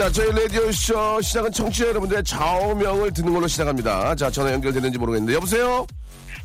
[0.00, 4.14] 자, 저희 라디오쇼 시작은 청취자 여러분들의 좌우명을 듣는 걸로 시작합니다.
[4.14, 5.86] 자, 전화 연결되는지 모르겠는데, 여보세요?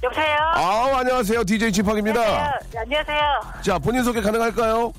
[0.04, 0.36] 여보세요?
[0.56, 1.42] 아 안녕하세요.
[1.46, 2.22] DJ 지팍입니다.
[2.70, 3.22] 네, 안녕하세요.
[3.62, 4.92] 자, 본인 소개 가능할까요?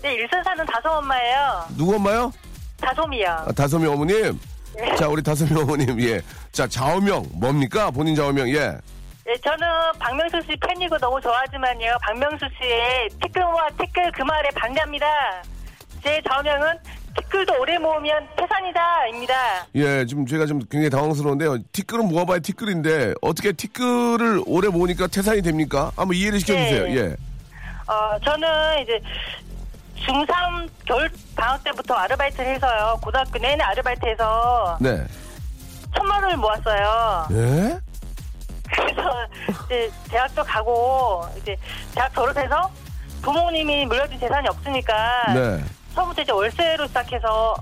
[0.00, 1.64] 네, 일산 사는 다솜 엄마예요.
[1.76, 2.32] 누구 엄마요?
[2.80, 3.28] 다솜이요.
[3.28, 4.40] 아, 다솜이 어머님.
[4.74, 4.94] 네.
[4.96, 6.22] 자, 우리 다솜이 어머님, 예.
[6.52, 7.90] 자, 좌우명, 뭡니까?
[7.90, 8.68] 본인 좌우명, 예.
[9.26, 9.66] 네, 저는
[9.98, 11.98] 박명수 씨 팬이고 너무 좋아하지만요.
[12.00, 15.06] 박명수 씨의 티끌과 티끌 그 말에 반대합니다.
[16.02, 16.68] 제 좌우명은
[17.16, 19.66] 티끌도 오래 모으면 태산이다입니다.
[19.76, 21.58] 예, 지금 제가 좀 굉장히 당황스러운데요.
[21.72, 25.92] 티끌은 모아봐야 티끌인데, 어떻게 티끌을 오래 모으니까 태산이 됩니까?
[25.96, 26.96] 한번 이해를 시켜주세요, 네.
[26.96, 27.16] 예.
[27.86, 29.00] 어, 저는 이제
[30.06, 32.98] 중3 겨울 방학 때부터 아르바이트를 해서요.
[33.02, 35.04] 고등학교 내내 아르바이트해서 네.
[35.96, 37.26] 천만 원을 모았어요.
[37.32, 37.78] 예?
[38.68, 39.26] 그래서
[39.66, 41.56] 이제 대학도 가고 이제
[41.94, 42.70] 대학 졸업해서
[43.22, 45.64] 부모님이 물려준 재산이 없으니까 네.
[45.96, 47.54] 처음부터 이제 월세로 시작해서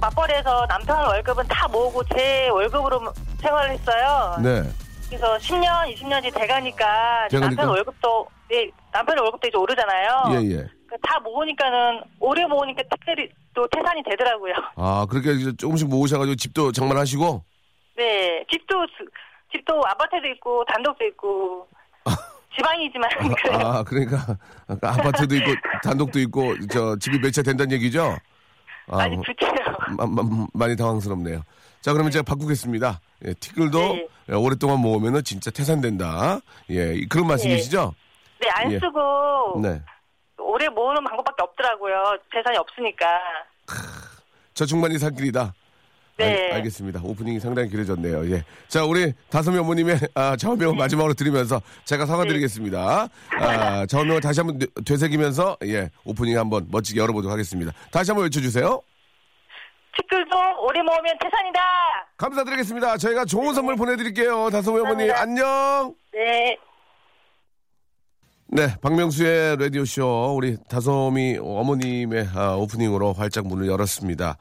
[0.00, 4.36] 맞벌이해서 남편 월급은 다 모으고 제 월급으로 생활을 했어요.
[4.40, 4.62] 네.
[5.08, 7.38] 그래서 10년, 20년이 돼가니까 돼가니까?
[7.40, 10.22] 남편 월급도 네, 남편 월급도 이제 오르잖아요.
[10.30, 10.66] 예, 예.
[10.86, 14.54] 그다 모으니까는 오래 모으니까 특별히 또 태산이 되더라고요.
[14.76, 17.42] 아, 그렇게 이제 조금씩 모으셔가지고 집도 장만하시고,
[17.96, 18.86] 네, 집도
[19.52, 21.66] 집도 아파트도 있고 단독도 있고
[22.58, 23.58] 지방이지만 그래요.
[23.58, 24.36] 아, 그러니까
[24.68, 25.50] 아파트도 있고
[25.82, 28.16] 단독도 있고 저 집이 몇 채 된다는 얘기죠?
[28.90, 29.16] 아, 아니.
[29.96, 31.42] 마- 마- 많이 당황스럽네요.
[31.80, 33.00] 자, 그러면 제가 바꾸겠습니다.
[33.26, 34.08] 예, 티끌도 네.
[34.30, 36.40] 예, 오랫동안 모으면은 진짜 태산된다.
[36.70, 37.94] 예, 이- 그런 말씀이시죠?
[38.40, 38.78] 네, 안 예.
[38.78, 39.80] 쓰고 네.
[40.38, 42.18] 오래 모으는 방법밖에 없더라고요.
[42.34, 43.06] 재산이 없으니까.
[44.54, 45.52] 저축만이 살 길이다.
[46.18, 46.48] 네.
[46.50, 47.00] 알, 알겠습니다.
[47.02, 48.28] 오프닝이 상당히 길어졌네요.
[48.32, 48.44] 예.
[48.66, 53.08] 자, 우리 다솜이 어머님의 아, 좌우명을 마지막으로 드리면서 제가 사과드리겠습니다.
[53.40, 57.72] 아, 좌우명을 다시 한번 되- 되새기면서 예, 오프닝 한번 멋지게 열어보도록 하겠습니다.
[57.92, 58.82] 다시 한번 외쳐주세요.
[59.96, 61.60] 티끌도 오래 모으면 태산이다.
[62.16, 62.96] 감사드리겠습니다.
[62.98, 64.34] 저희가 좋은 선물 보내드릴게요.
[64.46, 64.52] 어머니
[65.08, 65.20] 감사합니다.
[65.20, 65.94] 안녕.
[66.12, 66.56] 네.
[68.50, 74.36] 네, 박명수의 라디오 쇼 우리 다솜이 어머님의 아, 오프닝으로 활짝 문을 열었습니다.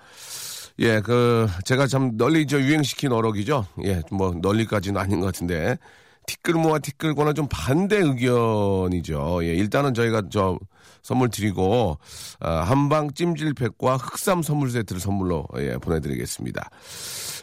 [0.79, 3.65] 예, 그 제가 참 널리 저 유행시킨 어록이죠.
[3.85, 5.77] 예, 뭐 널리까지는 아닌 것 같은데
[6.27, 9.39] 티끌모아 티끌과는 좀 반대 의견이죠.
[9.43, 10.59] 예, 일단은 저희가 저
[11.01, 11.97] 선물 드리고
[12.41, 16.69] 아, 한방 찜질팩과 흑삼 선물 세트를 선물로 예, 보내드리겠습니다.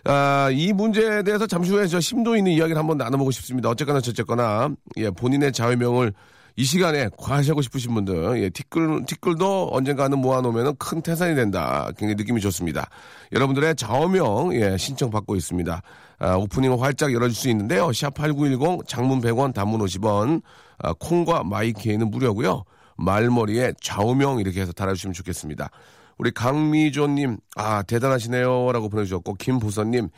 [0.04, 3.70] 아, 이 문제에 대해서 잠시 후에 저 심도 있는 이야기를 한번 나눠보고 싶습니다.
[3.70, 4.68] 어쨌거나 저쨌거나
[4.98, 6.12] 예, 본인의 자유명을
[6.56, 11.90] 이 시간에 과시하고 싶으신 분들, 예, 티끌, 티끌도 언젠가는 모아놓으면 큰 태산이 된다.
[11.98, 12.88] 굉장히 느낌이 좋습니다.
[13.32, 15.82] 여러분들의 좌우명, 예, 신청 받고 있습니다.
[16.20, 17.88] 아, 오프닝을 활짝 열어줄 수 있는데요.
[17.88, 20.42] 샵8910, 장문 100원, 단문 50원,
[20.78, 22.62] 아, 콩과 마이케이는 무료고요
[22.98, 25.70] 말머리에 좌우명 이렇게 해서 달아주시면 좋겠습니다.
[26.18, 28.70] 우리 강미조님, 아, 대단하시네요.
[28.70, 30.08] 라고 보내주셨고, 김보선님,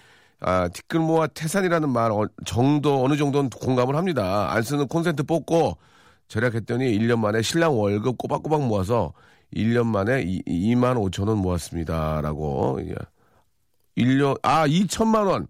[0.40, 4.52] 아, 티끌 모아 태산이라는 말 어, 정도, 어느 정도는 공감을 합니다.
[4.52, 5.78] 안 쓰는 콘센트 뽑고
[6.28, 9.12] 절약했더니 1년 만에 신랑 월급 꼬박꼬박 모아서
[9.54, 12.20] 1년 만에 2, 만 5천 원 모았습니다.
[12.20, 12.78] 라고.
[12.82, 12.94] 예.
[13.96, 15.46] 1년, 아, 2천만 원.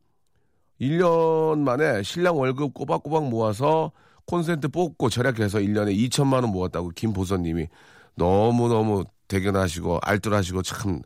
[0.80, 3.92] 1년 만에 신랑 월급 꼬박꼬박 모아서
[4.26, 7.66] 콘센트 뽑고 절약해서 1년에 2천만 원 모았다고 김보선 님이
[8.14, 11.00] 너무너무 대견하시고 알뜰하시고 참,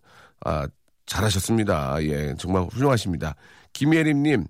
[0.44, 0.66] 아,
[1.06, 2.02] 잘하셨습니다.
[2.04, 3.34] 예, 정말 훌륭하십니다.
[3.72, 4.46] 김예림 님,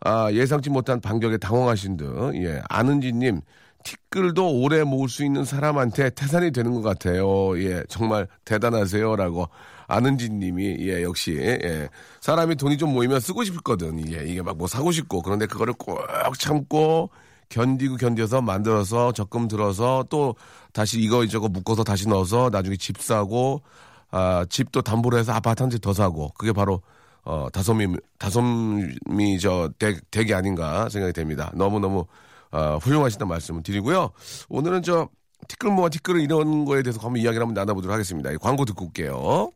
[0.00, 3.40] 아, 예상치 못한 반격에 당황하신 듯, 예, 아는지 님,
[3.84, 7.58] 티끌도 오래 모을 수 있는 사람한테 태산이 되는 것 같아요.
[7.62, 9.48] 예, 정말 대단하세요라고
[9.88, 11.88] 아는지님이 예 역시 예
[12.20, 13.98] 사람이 돈이 좀 모이면 쓰고 싶거든.
[14.12, 15.98] 예, 이게 막 뭐 사고 싶고 그런데 그거를 꼭
[16.38, 17.10] 참고
[17.48, 20.36] 견디고 견뎌서 만들어서 적금 들어서 또
[20.72, 23.62] 다시 이거 저거 묶어서 다시 넣어서 나중에 집 사고
[24.10, 26.82] 아, 집도 담보로 해서 아파트 한 채 더 사고 그게 바로
[27.24, 27.86] 어, 다솜이
[28.18, 31.50] 다솜이 저 대, 댁이 아닌가 생각이 됩니다.
[31.54, 32.06] 너무 너무
[32.52, 34.10] 어, 훌륭하시다는 말씀을 드리고요.
[34.48, 35.08] 오늘은 저
[35.48, 38.30] 티끌 모아 티끌을 이런 거에 대해서 한번 이야기를 한번 나눠보도록 하겠습니다.
[38.38, 39.50] 광고 듣고 올게요.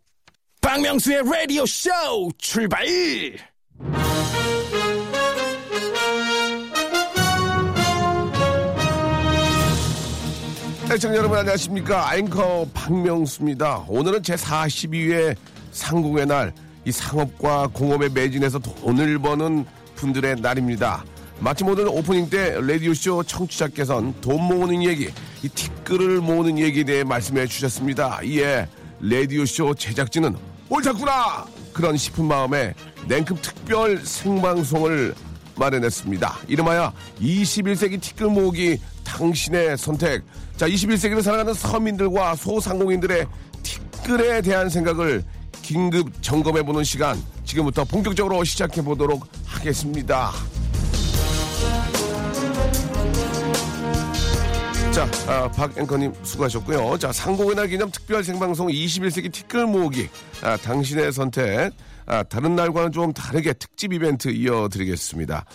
[0.60, 1.90] 박명수의 라디오 쇼
[2.38, 2.86] 출발!
[10.90, 15.34] 애청자 여러분 안녕하십니까 앵커 박명수입니다 오늘은 제42회
[15.72, 16.52] 상공의 날
[16.84, 19.64] 이 상업과 공업에 매진해서 돈을 버는
[19.96, 21.04] 분들의 날입니다
[21.40, 25.10] 마침 오늘 오프닝 때 라디오쇼 청취자께서는 돈 모으는 얘기
[25.42, 28.66] 이 티끌을 모으는 얘기에 대해 말씀해 주셨습니다 이에
[29.00, 30.36] 라디오쇼 제작진은
[30.68, 32.72] 옳다구나 그런 싶은 마음에
[33.08, 35.14] 냉큼 특별 생방송을
[35.56, 36.38] 마련했습니다.
[36.48, 40.22] 이름하여 21세기 티끌 모으기 당신의 선택.
[40.56, 43.26] 자, 21세기를 살아가는 서민들과 소상공인들의
[43.62, 45.24] 티끌에 대한 생각을
[45.62, 47.22] 긴급 점검해보는 시간.
[47.44, 50.32] 지금부터 본격적으로 시작해보도록 하겠습니다.
[54.94, 56.96] 자, 아, 박 앵커님 수고하셨고요.
[56.98, 60.08] 자, 상공의 날 기념 특별 생방송 21세기 티끌 모으기.
[60.40, 61.72] 아, 당신의 선택.
[62.06, 65.46] 아, 다른 날과는 좀 다르게 특집 이벤트 이어드리겠습니다.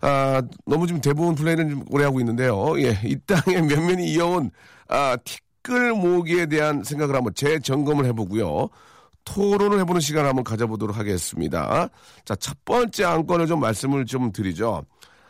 [0.00, 2.74] 아, 너무 좀 대부분 플레이는 좀 오래 하고 있는데요.
[2.78, 4.50] 예, 이 땅에 면면이 이어온
[4.88, 8.70] 아, 티끌 모으기에 대한 생각을 한번 재점검을 해보고요.
[9.24, 11.88] 토론을 해보는 시간을 한번 가져보도록 하겠습니다.
[12.24, 14.84] 자, 첫 번째 안건을 좀 말씀을 좀 드리죠.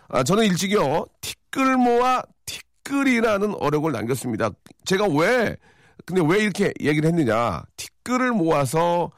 [0.09, 2.23] 아, 저는 일찍이요, 티끌 모아
[2.85, 4.51] 티끌이라는 어록을 남겼습니다.
[4.85, 5.57] 제가 왜,
[6.05, 7.63] 근데 왜 이렇게 얘기를 했느냐.
[7.77, 9.11] 티끌을 모아서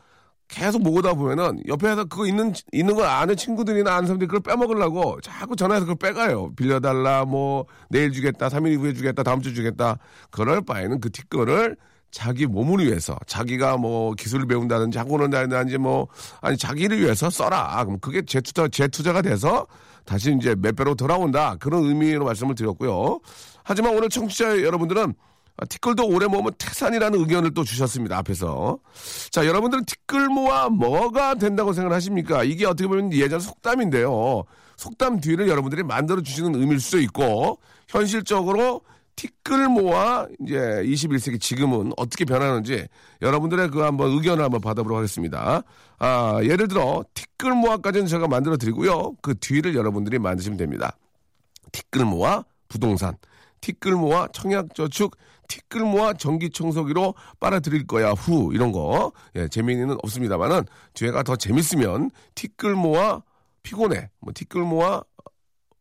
[0.49, 5.57] 계속 모으다 보면은 옆에서 그거 있는 있는 걸 아는 친구들이나 아는 사람들이 그걸 빼먹으려고 자꾸
[5.57, 6.53] 전화해서 그걸 빼가요.
[6.55, 9.99] 빌려달라, 뭐 내일 주겠다, 3일 후에 주겠다, 다음 주 주겠다.
[10.31, 11.77] 그럴 바에는 그 티끌을
[12.12, 16.07] 자기 몸을 위해서 자기가 뭐 기술을 배운다든지 학원을 다닌다든지 뭐
[16.41, 17.85] 아니 자기를 위해서 써라.
[17.85, 19.67] 그럼 그게 재투자 재투자가 돼서
[20.05, 21.57] 다시 이제 몇 배로 돌아온다.
[21.57, 23.21] 그런 의미로 말씀을 드렸고요.
[23.67, 25.13] 하지만 오늘 청취자 여러분들은
[25.59, 28.17] 아, 티끌도 오래 모으면 태산이라는 의견을 또 주셨습니다.
[28.19, 28.79] 앞에서.
[29.31, 32.45] 자, 여러분들은 티끌 모아 뭐가 된다고 생각하십니까?
[32.45, 34.45] 이게 어떻게 보면 예전 속담인데요.
[34.77, 37.59] 속담 뒤를 여러분들이 만들어 주시는 의미일 수도 있고,
[37.89, 38.83] 현실적으로
[39.17, 42.87] 티끌 모아 이제 21세기 지금은 어떻게 변하는지
[43.23, 45.62] 여러분들의 그 한번 의견을 한번 받아보도록 하겠습니다.
[45.99, 49.15] 아, 예를 들어 티끌 모아까지는 제가 만들어 드리고요.
[49.23, 50.99] 그 뒤를 여러분들이 만드시면 됩니다.
[51.73, 53.17] 티끌 모아 부동산,
[53.67, 55.17] 티끌 모아 청약저축,
[55.49, 62.77] 티끌 모아 전기청소기로 빨아들일 거야 후 이런 거 예, 재미는 없습니다만은 뒤에가 더 재밌으면 티끌
[62.77, 63.23] 모아
[63.65, 65.03] 피곤해 뭐 티끌 모아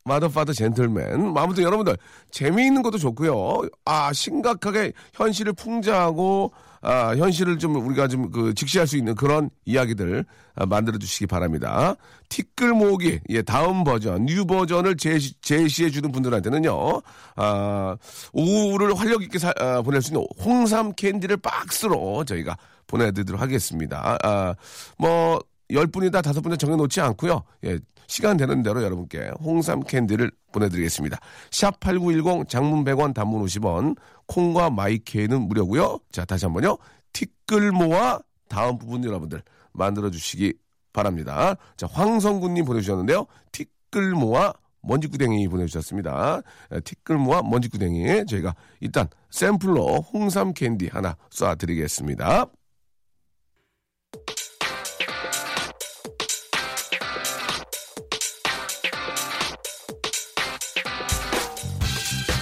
[0.04, 1.30] mother father gentleman.
[1.30, 1.96] 뭐 아무튼 여러분들
[2.32, 3.62] 재미있는 것도 좋고요.
[3.86, 6.54] 아 심각하게 현실을 풍자하고
[6.86, 11.96] 아 현실을 좀 우리가 좀 그 직시할 수 있는 그런 이야기들 아, 만들어 주시기 바랍니다.
[12.30, 17.02] 티끌 모으기 예 다음 버전 new 버전을 제시, 제시해 주는 분들한테는요.
[17.36, 17.98] 아
[18.34, 22.58] 오후를 활력 있게 사, 아, 보낼 수 있는 홍삼 캔디를 박스로 저희가
[22.88, 24.18] 보내드리도록 하겠습니다.
[24.24, 24.56] 아
[24.98, 25.40] 뭐
[25.72, 27.44] 10분이다 5분에 정해놓지 않고요.
[27.66, 31.18] 예, 시간 되는 대로 여러분께 홍삼 캔디를 보내드리겠습니다.
[31.52, 33.98] 샵 8910 장문 100원 단문 50원
[34.28, 36.00] 콩과 마이케이는 무료고요.
[36.12, 36.78] 자 다시 한번요.
[37.14, 39.42] 티끌 모아 다음 부분 여러분들
[39.74, 40.54] 만들어 주시기
[40.94, 41.56] 바랍니다.
[41.78, 43.26] 자 황성군님 보내주셨는데요.
[43.52, 44.54] 티끌 모아
[44.86, 46.42] 먼지구댕이 보내주셨습니다.
[46.74, 52.50] 예, 티끌 모아 먼지구댕이 저희가 일단 샘플로 홍삼 캔디 하나 쏴드리겠습니다.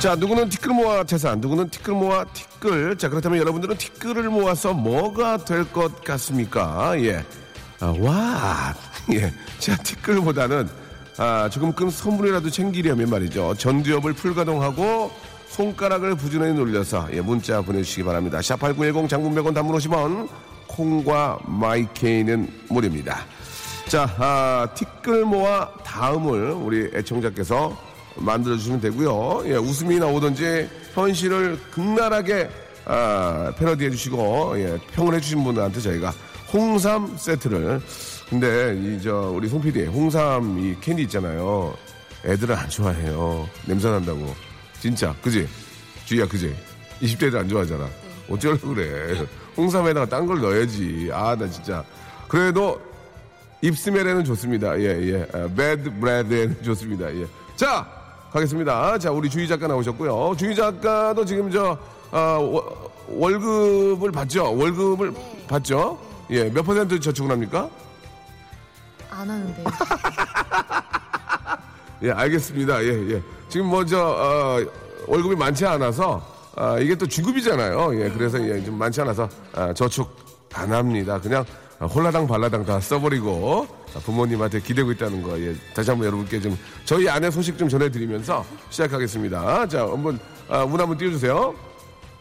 [0.03, 2.97] 자, 누구는 티끌 모아 재산, 누구는 티끌 모아 티끌.
[2.97, 6.93] 자, 그렇다면 여러분들은 티끌을 모아서 뭐가 될 것 같습니까?
[7.01, 7.23] 예.
[7.79, 8.75] 아, 와.
[9.13, 9.33] 예.
[9.59, 10.67] 자, 티끌보다는,
[11.15, 13.55] 아, 조금끔 선물이라도 챙기려면 말이죠.
[13.55, 15.09] 전두엽을 풀가동하고
[15.47, 18.39] 손가락을 부지런히 놀려서, 예, 문자 보내주시기 바랍니다.
[18.39, 20.27] 샵8910 장문 100원 단문 50원,
[20.67, 23.19] 콩과 마이케이는 무료입니다.
[23.87, 29.43] 자, 아, 티끌 모아 다음을 우리 애청자께서 만들어주시면 되고요.
[29.45, 32.49] 예, 웃음이 나오든지 현실을 극랄하게
[32.85, 36.13] 아, 패러디해 주시고 예, 평을 해주신 분들한테 저희가
[36.51, 37.81] 홍삼 세트를
[38.29, 41.75] 근데 이 저 우리 송 PD 홍삼 이 캔디 있잖아요.
[42.25, 43.47] 애들은 안 좋아해요.
[43.65, 44.33] 냄새 난다고.
[44.79, 45.47] 진짜 그지?
[46.05, 46.55] 주희야 그지?
[47.01, 47.87] 20대들 안 좋아하잖아.
[48.29, 49.25] 어쩌려고 그래.
[49.57, 51.09] 홍삼에다가 딴 걸 넣어야지.
[51.11, 51.83] 아 나 진짜.
[52.27, 52.81] 그래도
[53.61, 54.77] 입smell에는 좋습니다.
[54.79, 55.27] 예 예.
[55.55, 57.13] bad breath에는 좋습니다.
[57.15, 57.25] 예.
[57.55, 57.85] 자
[58.33, 58.97] 가겠습니다.
[58.97, 60.33] 자, 우리 주희 작가 나오셨고요.
[60.37, 61.77] 주희 작가도 지금 저,
[62.11, 64.57] 아, 워- 월급을 받죠?
[64.57, 65.13] 월급을
[65.47, 65.99] 받죠?
[66.31, 67.69] 예, 몇 퍼센트 저축을 합니까?
[69.11, 69.65] 안 하는데요.
[72.03, 72.83] 예, 알겠습니다.
[72.83, 73.21] 예, 예.
[73.49, 74.57] 지금 뭐, 저, 어,
[75.05, 76.25] 월급이 많지 않아서,
[76.55, 78.03] 아, 이게 또 주급이잖아요.
[78.03, 80.09] 예, 그래서 예, 좀 많지 않아서, 아, 저축
[80.55, 81.19] 안 합니다.
[81.21, 81.45] 그냥
[81.79, 85.55] 아, 홀라당 발라당 다 써버리고, 아, 부모님한테 기대고 있다는 거, 예.
[85.73, 89.67] 다시 한번 여러분께 좀, 저희 아내 소식 좀 전해드리면서 시작하겠습니다.
[89.67, 90.19] 자, 한번,
[90.49, 91.53] 아, 문 한번 띄워주세요.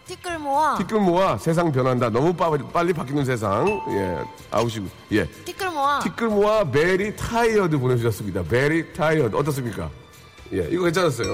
[0.06, 0.76] 티끌 모아.
[0.76, 2.10] 티끌 모아 세상 변한다.
[2.10, 3.66] 너무 빠, 빨리 바뀌는 세상.
[3.90, 4.18] 예,
[4.50, 5.26] 아우시고, 예.
[5.26, 6.00] 티끌 모아.
[6.00, 8.42] 티끌 모아 very tired 보내주셨습니다.
[8.42, 9.88] very tired 어떻습니까?
[10.52, 11.32] 예, 이거 괜찮았어요.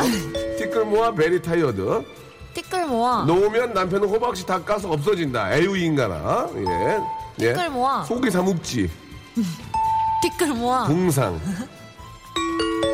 [0.58, 2.04] 티끌 모아 very tired
[2.54, 3.24] 티끌 모아.
[3.24, 5.54] 놓으면 남편은 호박씨 다 까서 없어진다.
[5.56, 6.48] 에휴 인간아.
[6.54, 7.48] 예, 예.
[7.54, 8.04] 티끌 모아.
[8.04, 8.90] 속이 사묵지
[10.22, 10.86] 티끌 모아.
[10.86, 11.40] 궁상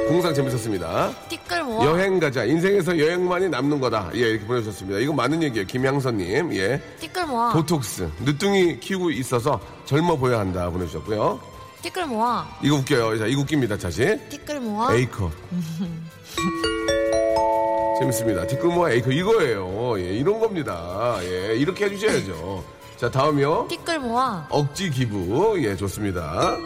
[0.08, 1.12] 궁상 재밌었습니다.
[1.28, 1.86] 티끌 모아.
[1.86, 2.44] 여행 가자.
[2.44, 4.10] 인생에서 여행만이 남는 거다.
[4.14, 4.98] 예, 이렇게 보내주셨습니다.
[4.98, 5.66] 이거 맞는 얘기예요.
[5.66, 6.54] 김양선님.
[6.56, 6.80] 예.
[7.00, 7.52] 티끌 모아.
[7.52, 8.10] 보톡스.
[8.20, 10.68] 늦둥이 키우고 있어서 젊어 보여야 한다.
[10.70, 11.40] 보내주셨고요.
[11.80, 12.46] 티끌 모아.
[12.62, 13.18] 이거 웃겨요.
[13.18, 13.78] 자, 이거 웃깁니다.
[13.78, 14.18] 다시.
[14.28, 14.94] 티끌 모아.
[14.94, 15.30] 에이커.
[18.00, 18.46] 재밌습니다.
[18.46, 19.98] 티끌모아 에이커 이거예요.
[20.00, 21.16] 예, 이런 겁니다.
[21.22, 22.62] 예, 이렇게 해주셔야죠.
[22.98, 23.68] 자, 다음이요.
[23.70, 24.46] 티끌 모아.
[24.50, 25.56] 억지 기부.
[25.62, 26.56] 예, 좋습니다.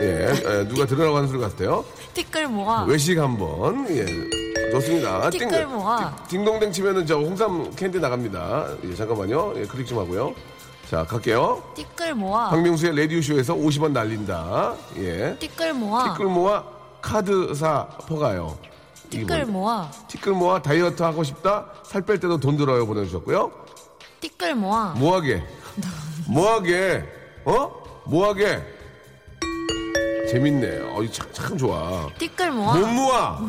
[0.00, 0.28] 예,
[0.60, 1.84] 예, 누가 들으라고 하는 소리 같아요.
[2.14, 2.84] 티끌 모아.
[2.84, 3.86] 외식 한 번.
[3.90, 4.04] 예,
[4.72, 5.30] 좋습니다.
[5.30, 6.14] 띵- 티끌 모아.
[6.28, 8.66] 띵- 딩동댕 치면은 저 홍삼 캔디 나갑니다.
[8.84, 9.54] 예, 잠깐만요.
[9.56, 10.34] 예, 클릭 좀 하고요.
[10.90, 11.62] 자, 갈게요.
[11.74, 12.50] 티끌 모아.
[12.50, 14.74] 박명수의 라디오쇼에서 50원 날린다.
[14.98, 15.36] 예.
[15.38, 16.12] 티끌 모아.
[16.12, 16.64] 티끌 모아
[17.00, 18.58] 카드사 퍼가요.
[19.10, 19.44] 티끌?
[19.46, 19.88] 모아.
[20.08, 21.66] 티끌 모아 다이어트 하고 싶다.
[21.84, 23.50] 살 뺄 때도 돈 들어요 보내주셨고요.
[24.20, 24.94] 티끌 모아.
[24.96, 25.44] 뭐하게?
[26.28, 27.04] 뭐하게?
[27.44, 27.70] 어?
[28.06, 28.73] 뭐하게?
[30.30, 30.80] 재밌네.
[30.82, 32.08] 어, 참, 참 좋아.
[32.18, 32.74] 티끌 모아.
[32.76, 33.40] 못 모아.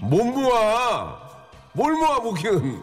[0.00, 1.18] 못 모아.
[1.72, 2.80] 뭘 모아 보기는.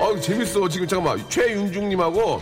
[0.00, 2.40] 어 재밌어 지금 잠깐만 최윤중님하고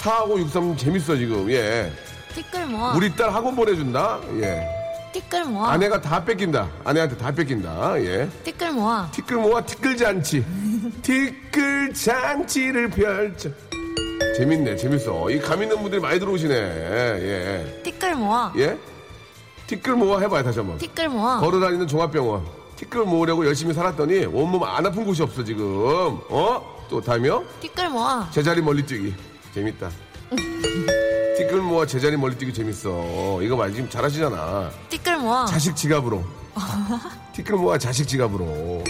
[0.00, 1.90] 4563님 재밌어 지금 예.
[2.34, 2.94] 티끌 모아.
[2.94, 4.20] 우리 딸 학원 보내준다.
[4.40, 4.66] 예.
[5.12, 5.70] 티끌 모아.
[5.72, 6.68] 아내가 다 뺏긴다.
[6.84, 8.00] 아내한테 다 뺏긴다.
[8.00, 8.28] 예.
[8.44, 9.08] 티끌 모아.
[9.12, 10.44] 티끌 모아 티끌 잔치.
[11.02, 13.50] 티끌 잔치를 펼쳐.
[14.36, 15.30] 재밌네, 재밌어.
[15.30, 16.54] 이 감 있는 분들이 많이 들어오시네.
[16.54, 17.80] 예.
[17.84, 18.52] 티끌 모아.
[18.58, 18.76] 예?
[19.66, 20.78] 티끌 모아 해봐요, 다시 한 번.
[20.78, 21.40] 티끌 모아.
[21.40, 22.44] 걸어 다니는 종합병원.
[22.76, 26.18] 티끌 모으려고 열심히 살았더니 온몸 안 아픈 곳이 없어, 지금.
[26.28, 26.84] 어?
[26.90, 27.44] 또 다음이요?
[27.60, 28.28] 티끌 모아.
[28.30, 29.14] 제자리 멀리 뛰기.
[29.54, 29.90] 재밌다.
[31.38, 33.40] 티끌 모아 제자리 멀리 뛰기 재밌어.
[33.42, 34.70] 이거 말 지 금 잘하시잖아.
[34.88, 35.46] 티끌 모아.
[35.46, 36.22] 자식 지갑으로.
[37.32, 38.82] 티끌 모아 자식 지갑으로.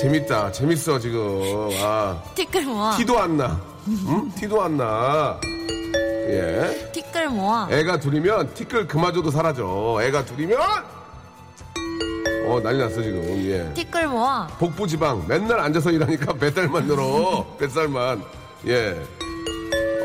[0.00, 0.52] 재밌다.
[0.52, 1.40] 재밌어, 지금.
[1.82, 2.22] 아.
[2.34, 2.96] 티끌 모아.
[2.96, 3.60] 티도 안 나.
[3.88, 4.30] 응?
[4.36, 5.40] 티도 안 나.
[6.28, 6.90] 예.
[6.92, 7.68] 티끌 모아.
[7.70, 9.98] 애가 둘이면 티끌 그마저도 사라져.
[10.02, 10.58] 애가 둘이면!
[12.46, 13.22] 어, 난리 났어, 지금.
[13.46, 13.72] 예.
[13.74, 14.46] 티끌 모아.
[14.58, 15.26] 복부 지방.
[15.26, 17.46] 맨날 앉아서 일하니까 뱃살만 늘어.
[17.58, 18.22] 뱃살만.
[18.66, 18.94] 예.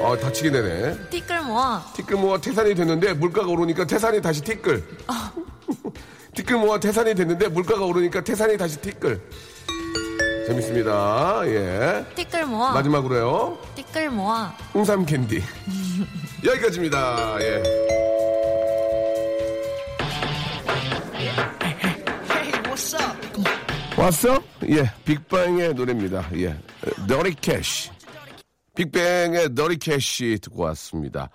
[0.01, 1.09] 어, 다치게 되네.
[1.09, 1.83] 티끌 모아.
[1.95, 4.83] 티끌 모아 태산이 됐는데 물가가 오르니까 태산이 다시 티끌.
[6.35, 9.21] 티끌 모아 태산이 됐는데 물가가 오르니까 태산이 다시 티끌.
[10.47, 11.41] 재밌습니다.
[11.47, 12.05] 예.
[12.15, 12.73] 티끌 모아.
[12.73, 13.57] 마지막으로요.
[13.75, 14.47] 티끌 모아.
[14.73, 15.41] 홍삼 캔디.
[16.45, 17.38] 여기까지입니다.
[17.41, 17.63] 예.
[23.97, 24.41] 왔어?
[24.69, 26.27] 예, 빅뱅의 노래입니다.
[26.35, 26.57] 예,
[27.07, 27.91] Dirty Cash.
[28.75, 31.29] 빅뱅의 Dirty Cash 듣고 왔습니다.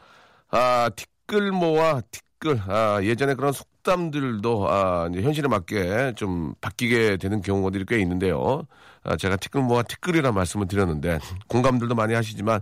[0.50, 2.60] 아, 티끌 모아 티끌.
[2.66, 8.66] 아, 예전에 그런 속담들도 아, 이제 현실에 맞게 좀 바뀌게 되는 경우들이 꽤 있는데요.
[9.02, 11.18] 아, 제가 티끌모아 티끌이라 말씀을 드렸는데
[11.48, 12.60] 공감들도 많이 하시지만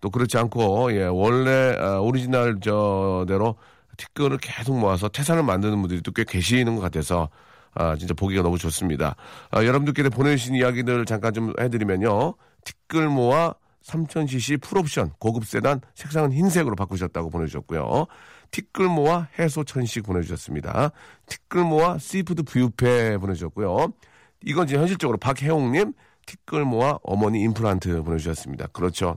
[0.00, 3.56] 또 그렇지 않고 예, 원래 아, 오리지널 저대로
[3.96, 7.28] 티끌을 계속 모아서 태산을 만드는 분들이 또 꽤 계시는 것 같아서
[7.74, 9.16] 아, 진짜 보기가 너무 좋습니다.
[9.50, 12.34] 아, 여러분들께서 보내주신 이야기들 잠깐 좀 해드리면요.
[12.64, 13.54] 티끌 모아
[13.84, 18.06] 3000cc 풀옵션 고급 세단 색상은 흰색으로 바꾸셨다고 보내주셨고요.
[18.50, 20.90] 티끌 모아 해소 천식 보내주셨습니다.
[21.26, 23.88] 티끌 모아 seafood 뷔페 보내주셨고요.
[24.44, 25.92] 이건 이제 현실적으로 박혜홍님
[26.26, 28.68] 티끌 모아 어머니 임플란트 보내주셨습니다.
[28.68, 29.16] 그렇죠.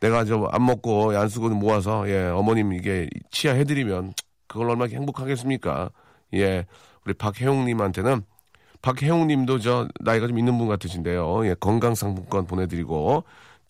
[0.00, 4.14] 내가 저 안 먹고 안 쓰고 모아서 예 어머님 이게 치아 해드리면
[4.48, 5.90] 그걸 얼마나 행복하겠습니까?
[6.34, 6.66] 예
[7.06, 8.22] 우리 박혜웅님한테는
[8.82, 11.46] 박혜웅님도 저 나이가 좀 있는 분 같으신데요.
[11.46, 13.22] 예 건강 상품권 보내드리고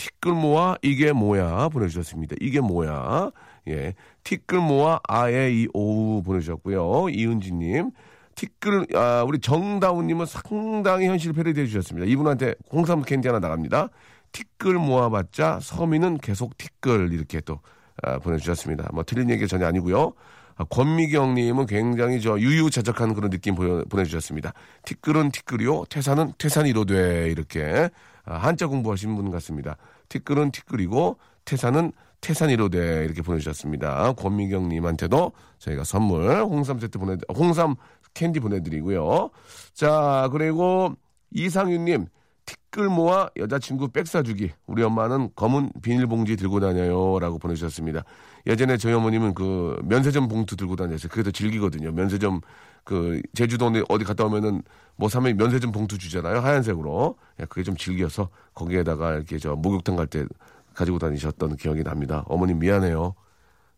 [0.02, 2.34] 티끌 모아 이게 뭐야 보내주셨습니다.
[2.40, 3.30] 이게 뭐야?
[3.68, 3.94] 예
[4.24, 7.08] 티끌 모아 아예 이 오우 보내주셨고요.
[7.10, 7.92] 이은지님
[8.34, 12.08] 티끌 아 우리 정다운님은 상당히 현실 패러디해 주셨습니다.
[12.08, 13.90] 이분한테 홍삼 캔디 하나 나갑니다.
[14.32, 17.60] 티끌 모아봤자 서민은 계속 티끌 이렇게 또
[18.02, 18.88] 아, 보내주셨습니다.
[18.92, 20.14] 뭐 틀린 얘기 전혀 아니고요.
[20.56, 24.52] 아, 권미경님은 굉장히 저 유유자적한 그런 느낌 보여, 보내주셨습니다.
[24.84, 27.88] 티끌은 티끌이요, 퇴산은 퇴산이로 돼 이렇게
[28.24, 29.76] 아, 한자 공부하신 분 같습니다.
[30.12, 34.12] 티끌은 티끌이고 태산은 태산이로되 이렇게 보내주셨습니다.
[34.12, 37.76] 권미경님한테도 저희가 선물 홍삼 세트 보내 홍삼
[38.14, 39.30] 캔디 보내드리고요.
[39.72, 40.92] 자 그리고
[41.30, 42.06] 이상윤님
[42.44, 44.50] 티끌 모아 여자친구 백 사주기.
[44.66, 48.04] 우리 엄마는 검은 비닐봉지 들고 다녀요라고 보내주셨습니다.
[48.46, 51.08] 예전에 저희 어머님은 그 면세점 봉투 들고 다녔어요.
[51.08, 51.90] 그게 더 질기거든요.
[51.92, 52.40] 면세점
[52.84, 54.62] 그 제주도 어디 갔다 오면은
[54.96, 56.40] 뭐 사면 면세점 봉투 주잖아요.
[56.40, 57.16] 하얀색으로.
[57.40, 60.24] 예, 그게 좀 질겨서 거기에다가 이렇게 저 목욕탕 갈 때
[60.74, 62.24] 가지고 다니셨던 기억이 납니다.
[62.28, 63.14] 어머님 미안해요.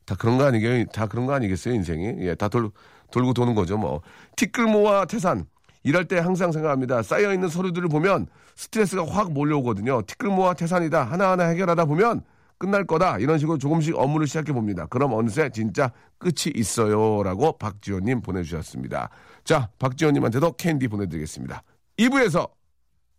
[0.05, 0.85] 다 그런 거 아니겠어요?
[0.87, 1.75] 다 그런 거 아니겠어요?
[1.75, 2.15] 인생이?
[2.21, 2.71] 예, 다 돌,
[3.11, 3.77] 돌고 도는 거죠.
[3.79, 4.01] 뭐.
[4.37, 5.47] 티끌 모아 태산.
[5.83, 7.03] 일할 때 항상 생각합니다.
[7.03, 10.03] 쌓여있는 서류들을 보면 스트레스가 확 몰려오거든요.
[10.03, 11.03] 티끌 모아 태산이다.
[11.03, 12.23] 하나하나 해결하다 보면
[12.59, 13.19] 끝날 거다.
[13.19, 14.87] 이런 식으로 조금씩 업무를 시작해 봅니다.
[14.87, 17.23] 그럼 어느새 진짜 끝이 있어요.
[17.23, 19.11] 라고 박지원님 보내주셨습니다.
[19.45, 21.63] 자, 박지원님한테도 캔디 보내드리겠습니다.
[21.99, 22.51] 2부에서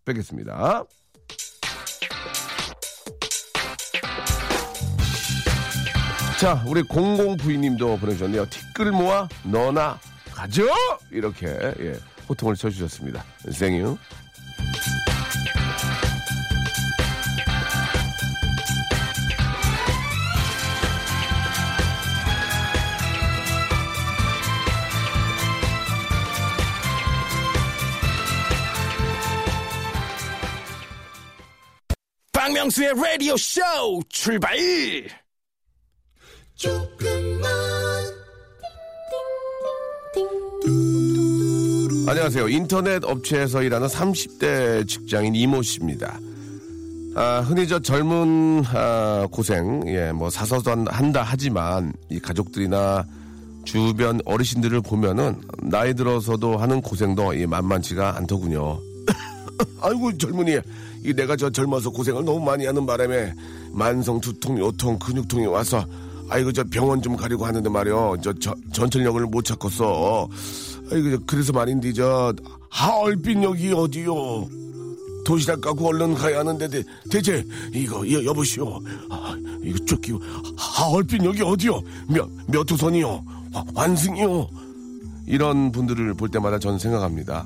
[0.04, 0.84] 뵙겠습니다.
[6.40, 8.46] 자, 우리 공공 부인님도 보내주셨네요.
[8.50, 9.98] 티끌 모아 너나
[10.34, 10.64] 가져!
[11.10, 13.24] 이렇게, 예, 호통을 쳐주셨습니다.
[13.50, 13.96] 생유.
[32.56, 33.60] 박명수의 라디오 쇼
[34.08, 34.56] 출발!
[42.08, 42.48] 안녕하세요.
[42.48, 46.18] 인터넷 업체에서 일하는 30대 직장인 이모 씨입니다.
[47.14, 53.04] 아, 흔히 저 젊은 아, 고생, 예, 뭐 사서도 한- 한다 하지만 이 가족들이나
[53.64, 58.80] 주변 어르신들을 보면은 나이 들어서도 하는 고생도 이 만만치가 않더군요.
[59.80, 60.58] 아이고 젊은이,
[61.04, 63.32] 이 내가 저 젊어서 고생을 너무 많이 하는 바람에
[63.72, 65.84] 만성 두통, 요통, 근육통이 와서
[66.28, 70.28] 아이고 저 병원 좀 가려고 하는데 말이요, 저, 저 전철역을 못 찾겠어.
[70.90, 72.32] 아이고 저 그래서 말인데 저
[72.70, 74.48] 하얼빈역이 어디요?
[75.24, 78.80] 도시락 갖고 얼른 가야 하는데 대, 대체 이거 여, 여보시오
[79.10, 80.20] 아, 이거 쫓기고
[80.56, 81.80] 하얼빈역이 어디요?
[82.08, 83.24] 몇, 몇 호선이요?
[83.52, 84.48] 화- 환승이요?
[85.26, 87.44] 이런 분들을 볼 때마다 저는 생각합니다.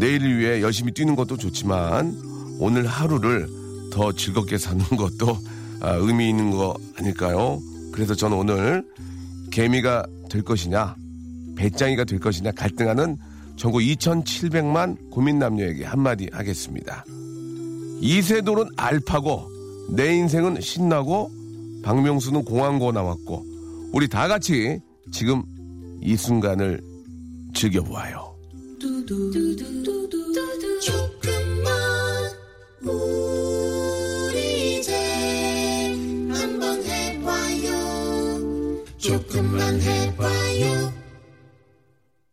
[0.00, 2.16] 내일을 위해 열심히 뛰는 것도 좋지만
[2.58, 3.48] 오늘 하루를
[3.92, 5.38] 더 즐겁게 사는 것도
[5.80, 7.60] 아, 의미 있는 거 아닐까요?
[7.92, 8.84] 그래서 저는 오늘
[9.50, 10.96] 개미가 될 것이냐
[11.56, 13.16] 배짱이가 될 것이냐 갈등하는
[13.56, 17.04] 전국 2,700만 고민 남녀에게 한마디 하겠습니다.
[18.00, 19.50] 이세돌은 알파고
[19.90, 21.30] 내 인생은 신나고
[21.82, 23.44] 박명수는 공항고 나왔고
[23.92, 24.80] 우리 다 같이
[25.12, 25.42] 지금
[26.00, 26.80] 이 순간을
[27.52, 28.29] 즐겨보아요.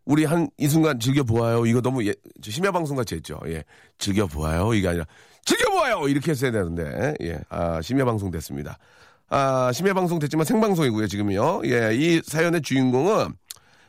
[0.06, 1.66] 우리 한 이 순간 즐겨보아요.
[1.66, 2.14] 이거 너무 예,
[2.44, 3.40] 저 심야 방송 같이 했죠.
[3.48, 3.64] 예.
[3.98, 4.76] 즐겨보아요.
[4.76, 5.06] 이게 아니라
[5.46, 6.08] 즐겨보아요.
[6.08, 7.16] 이렇게 했어야 되는데.
[7.22, 7.40] 예.
[7.50, 8.78] 아, 심야 방송 됐습니다.
[9.30, 11.08] 아, 심야 방송 됐지만 생방송이고요.
[11.08, 11.62] 지금요.
[11.66, 11.96] 예.
[11.96, 13.34] 이 사연의 주인공은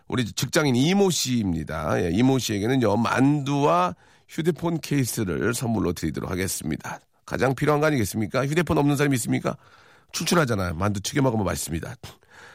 [0.08, 2.02] 우리 직장인 이모 씨입니다.
[2.02, 2.96] 예, 이모 씨에게는요.
[2.96, 3.94] 만두와
[4.28, 6.98] 휴대폰 케이스를 선물로 드리도록 하겠습니다.
[7.26, 8.46] 가장 필요한 거 아니겠습니까?
[8.46, 9.56] 휴대폰 없는 사람이 있습니까?
[10.12, 10.74] 출출하잖아요.
[10.74, 11.94] 만두 튀겨 먹으면 맛있습니다.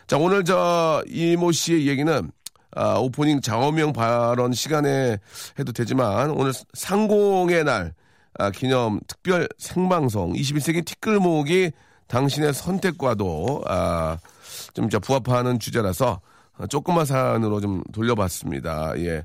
[0.08, 2.32] 자, 오늘 저 이모 씨의 얘기는
[2.76, 5.20] 아, 오프닝 장어명 발언 시간에
[5.60, 7.94] 해도 되지만 오늘 상공의 날
[8.39, 11.72] 아, 기념 특별 생방송 21세기 티끌 모으기
[12.08, 14.18] 당신의 선택과도 아,
[14.74, 16.20] 좀 부합하는 주제라서
[16.70, 18.94] 조그만 사연으로 좀 돌려봤습니다.
[18.98, 19.24] 예.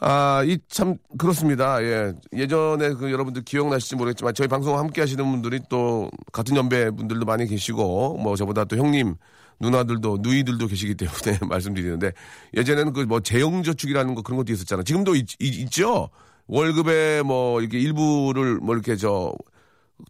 [0.00, 1.82] 아, 이 참 그렇습니다.
[1.82, 2.12] 예.
[2.34, 7.46] 예전에 그 여러분들 기억나실지 모르겠지만 저희 방송 함께 하시는 분들이 또 같은 연배 분들도 많이
[7.46, 9.14] 계시고 뭐 저보다 또 형님
[9.60, 12.12] 누나들도 누이들도 계시기 때문에 말씀드리는데
[12.56, 14.82] 예전에는 그 뭐 재형저축이라는 거 그런 것도 있었잖아요.
[14.82, 16.10] 지금도 있, 죠
[16.48, 19.32] 월급에 뭐 이렇게 일부를 뭐 이렇게 저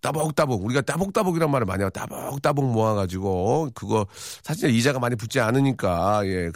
[0.02, 4.06] 따복따복 우리가 따복따복이란 말을 많이 하고 따복따복 모아가지고 그거
[4.42, 6.50] 사실 이자가 많이 붙지 않으니까 예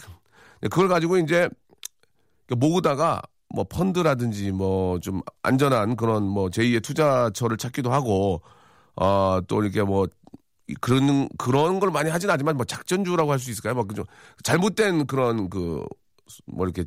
[0.69, 1.49] 그걸 가지고 이제
[2.55, 3.21] 모으다가
[3.53, 8.41] 뭐 펀드라든지 뭐 좀 안전한 그런 뭐 제2의 투자처를 찾기도 하고
[8.95, 10.07] 어또 이렇게 뭐
[10.81, 13.73] 그런 그런 걸 많이 하진 않지만 뭐 작전주라고 할 수 있을까요?
[13.75, 14.05] 뭐좀
[14.43, 15.85] 잘못된 그런 그
[16.45, 16.85] 뭐 이렇게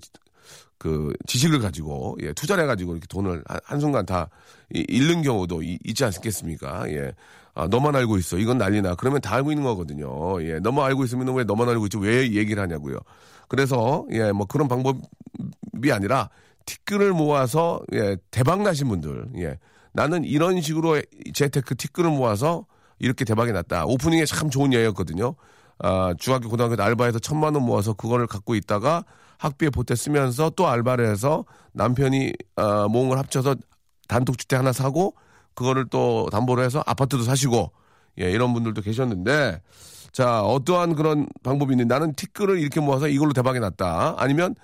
[0.83, 4.29] 그 지식을 가지고 예, 투자를 해가지고 이렇게 돈을 한- 한순간 다
[4.75, 6.91] 이- 잃는 경우도 이- 있지 않겠습니까?
[6.91, 7.13] 예.
[7.55, 8.37] 아, 너만 알고 있어.
[8.37, 8.97] 이건 난리나.
[8.97, 10.43] 그러면 다 알고 있는 거거든요.
[10.43, 10.59] 예.
[10.59, 11.99] 너만 알고 있으면 왜 너만 알고 있지?
[11.99, 12.97] 왜 얘기를 하냐고요.
[13.47, 16.31] 그래서, 예, 뭐 그런 방법이 아니라
[16.67, 19.59] 티끌을 모아서, 예, 대박 나신 분들, 예.
[19.93, 21.01] 나는 이런 식으로
[21.33, 22.67] 재테크 티끌을 모아서
[22.99, 23.85] 이렇게 대박이 났다.
[23.87, 25.37] 오프닝에 참 좋은 예였거든요.
[25.79, 29.05] 아, 중학교, 고등학교 때 알바해서 천만 원 모아서 그거를 갖고 있다가
[29.43, 33.57] 학비에 보태 쓰면서 또 알바를 해서 남편이 아, 모은 걸 합쳐서
[34.07, 35.15] 단독주택 하나 사고
[35.55, 37.73] 그거를 또 담보로 해서 아파트도 사시고
[38.21, 39.61] 예, 이런 분들도 계셨는데
[40.13, 44.15] 자, 어떠한 그런 방법이 있는지 나는 티끌을 이렇게 모아서 이걸로 대박이 났다.
[44.19, 44.55] 아니면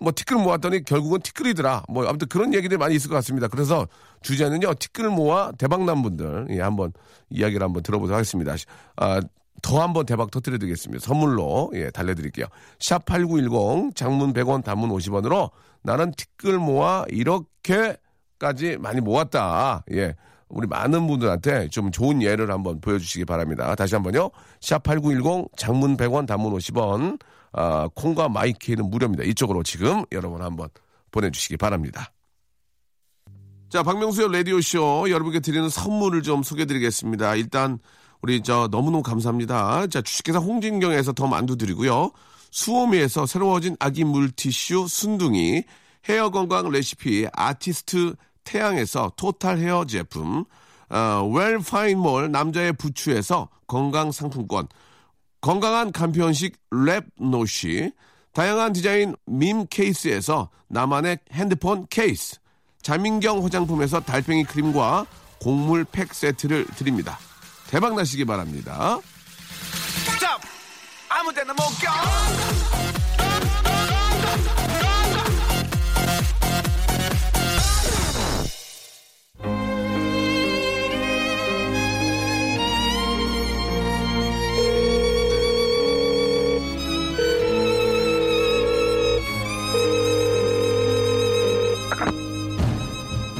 [0.00, 1.84] 뭐 티끌 모았더니 결국은 티끌이더라.
[1.88, 3.48] 뭐 아무튼 그런 얘기들 많이 있을 것 같습니다.
[3.48, 3.86] 그래서
[4.22, 6.92] 주제는요 티끌 모아 대박 난 분들 예, 한번
[7.30, 8.54] 이야기를 한번 들어보도록 하겠습니다.
[8.96, 9.20] 아,
[9.62, 11.04] 더 한번 대박 터뜨려드리겠습니다.
[11.04, 12.46] 선물로 예, 달래드릴게요.
[12.78, 15.50] 샵 #8910 장문 100원, 단문 50원으로
[15.82, 19.84] 나는 티끌 모아 이렇게까지 많이 모았다.
[19.92, 20.14] 예.
[20.48, 23.74] 우리 많은 분들한테 좀 좋은 예를 한번 보여주시기 바랍니다.
[23.76, 24.30] 다시 한번요.
[24.60, 27.20] 샵 8910 장문 100원 단문 50원
[27.52, 29.24] 아, 콩과 마이케이는 무료입니다.
[29.24, 30.68] 이쪽으로 지금 여러분 한번
[31.10, 32.12] 보내주시기 바랍니다.
[33.68, 37.36] 자, 박명수의 라디오쇼 여러분께 드리는 선물을 좀 소개해드리겠습니다.
[37.36, 37.78] 일단
[38.22, 39.86] 우리 저 너무너무 감사합니다.
[39.86, 42.10] 자, 주식회사 홍진경에서 더 만두 드리고요.
[42.50, 45.62] 수오미에서 새로워진 아기 물티슈 순둥이,
[46.08, 50.44] 헤어 건강 레시피 아티스트 태양에서 토탈 헤어 제품,
[50.88, 54.66] 어, 웰파인몰 남자의 부추에서 건강 상품권,
[55.40, 57.92] 건강한 간편식 랩노시,
[58.32, 62.38] 다양한 디자인 밈 케이스에서 나만의 핸드폰 케이스,
[62.82, 65.06] 자민경 화장품에서 달팽이 크림과
[65.40, 67.18] 곡물 팩 세트를 드립니다.
[67.70, 68.98] 대박 나시기 바랍니다.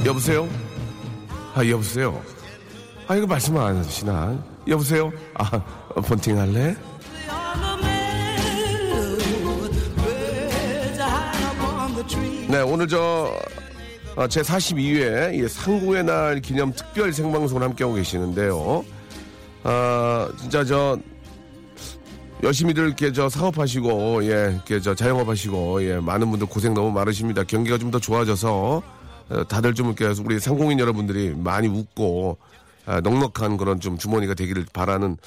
[0.05, 0.49] 여보세요?
[1.53, 2.40] 아, 여보세요?
[3.11, 4.41] 아, 이거 말씀 안 하시나?
[4.69, 5.11] 여보세요?
[5.33, 5.59] 아,
[6.07, 6.73] 본팅 할래?
[12.47, 13.37] 네, 오늘 저,
[14.15, 18.85] 어, 제 42회 상구의 날 기념 특별 생방송을 함께하고 계시는데요.
[19.63, 20.97] 아, 진짜 저,
[22.41, 27.43] 열심히들 이렇게 저 사업하시고, 예, 이렇게 저 자영업하시고, 예, 많은 분들 고생 너무 많으십니다.
[27.43, 28.81] 경기가 좀 더 좋아져서,
[29.31, 32.37] 어, 다들 좀 이렇게 우리 상공인 여러분들이 많이 웃고,
[32.85, 35.17] 아, 넉넉한 그런 좀 주머니가 되기를 바라는,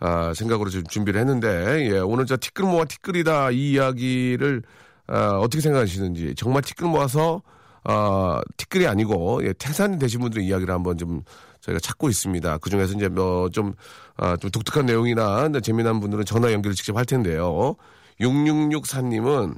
[0.00, 4.62] 아, 생각으로 지금 준비를 했는데, 예, 오늘 저 티끌 모아 티끌이다 이 이야기를,
[5.08, 7.42] 아, 어떻게 생각하시는지, 정말 티끌 모아서,
[7.84, 11.22] 아, 티끌이 아니고, 예, 태산이 되신 분들의 이야기를 한번 좀
[11.62, 12.58] 저희가 찾고 있습니다.
[12.58, 13.74] 그 중에서 이제 뭐 좀,
[14.16, 17.76] 아, 좀 독특한 내용이나 네, 재미난 분들은 전화 연결을 직접 할 텐데요.
[18.20, 19.56] 6664님은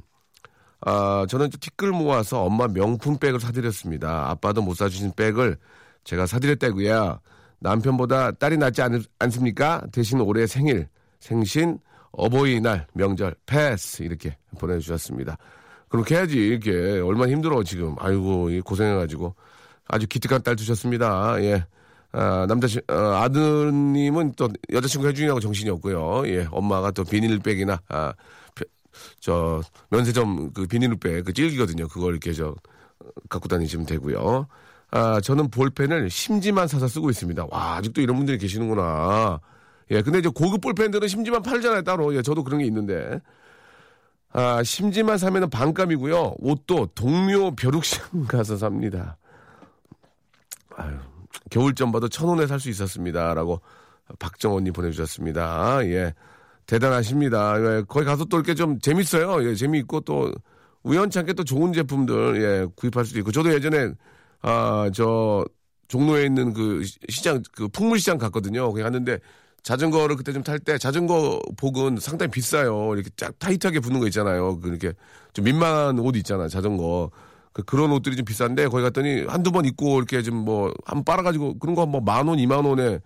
[0.81, 4.29] 아, 저는 좀 티끌 모아서 엄마 명품 백을 사드렸습니다.
[4.29, 5.57] 아빠도 못 사주신 백을
[6.05, 7.19] 제가 사드렸다고요.
[7.59, 9.81] 남편보다 딸이 낫지 않, 않습니까?
[9.91, 10.87] 대신 올해 생일,
[11.19, 11.79] 생신,
[12.11, 15.37] 어버이날, 명절, 패스 이렇게 보내주셨습니다.
[15.89, 17.95] 그렇게 해야지 이렇게 얼마나 힘들어 지금.
[17.99, 19.35] 아이고 이 고생해가지고
[19.87, 21.41] 아주 기특한 딸 두셨습니다.
[21.43, 21.65] 예.
[22.11, 26.25] 아, 남자, 친- 어, 아드님은 또 여자친구 해주냐고 정신이 없고요.
[26.27, 28.13] 예, 엄마가 또 비닐백이나, 아,
[28.55, 28.65] 펴-
[29.19, 31.89] 저, 면세점 그 비닐백, 그 찔기거든요.
[31.89, 34.47] 그걸 이렇게 저, 어, 갖고 다니시면 되고요.
[34.95, 37.47] 아, 저는 볼펜을 심지만 사서 쓰고 있습니다.
[37.51, 39.41] 와, 아직도 이런 분들이 계시는구나.
[39.91, 42.15] 예, 근데 이제 고급 볼펜들은 심지만 팔잖아요, 따로.
[42.15, 43.19] 예, 저도 그런 게 있는데.
[44.31, 46.35] 아, 심지만 사면은 반값이고요.
[46.39, 49.17] 옷도 동묘 벼룩시장 가서 삽니다.
[50.77, 50.95] 아유,
[51.49, 53.59] 겨울잠 봐도 천 원에 살 수 있었습니다.라고
[54.17, 55.85] 박정원님 보내주셨습니다.
[55.87, 56.13] 예,
[56.67, 57.59] 대단하십니다.
[57.59, 59.45] 예, 거기 가서 또 이렇게 좀 재밌어요.
[59.49, 60.31] 예, 재미있고 또
[60.83, 63.91] 우연찮게 또 좋은 제품들 예 구입할 수도 있고 저도 예전에
[64.45, 65.45] 아 저
[65.87, 68.67] 종로에 있는 그 시- 시장 그 풍물시장 갔거든요.
[68.69, 69.19] 거기 갔는데
[69.63, 72.93] 자전거를 그때 좀 탈 때 자전거 복은 상당히 비싸요.
[72.95, 74.59] 이렇게 쫙 타이트하게 붙는 거 있잖아요.
[74.59, 74.93] 그 이렇게
[75.33, 76.47] 좀 민망한 옷 있잖아.
[76.47, 77.09] 자전거.
[77.53, 81.73] 그 그런 옷들이 좀 비싼데 거기 갔더니 한두 번 입고 이렇게 좀 뭐한 빨아가지고 그런
[81.75, 82.99] 거뭐만 원, 이만 원에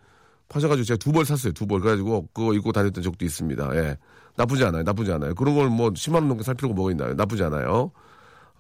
[0.50, 1.54] 파셔가지고 제가 두 벌 샀어요.
[1.54, 1.80] 두 벌.
[1.82, 3.76] 그래가지고 그거 입고 다녔던 적도 있습니다.
[3.76, 3.98] 예.
[4.38, 4.84] 나쁘지 않아요.
[4.84, 5.36] 나쁘지 않아요.
[5.36, 7.14] 그런 걸 뭐 10만 원 넘게 살 필요가 뭐가 있나요?
[7.14, 7.92] 나쁘지 않아요.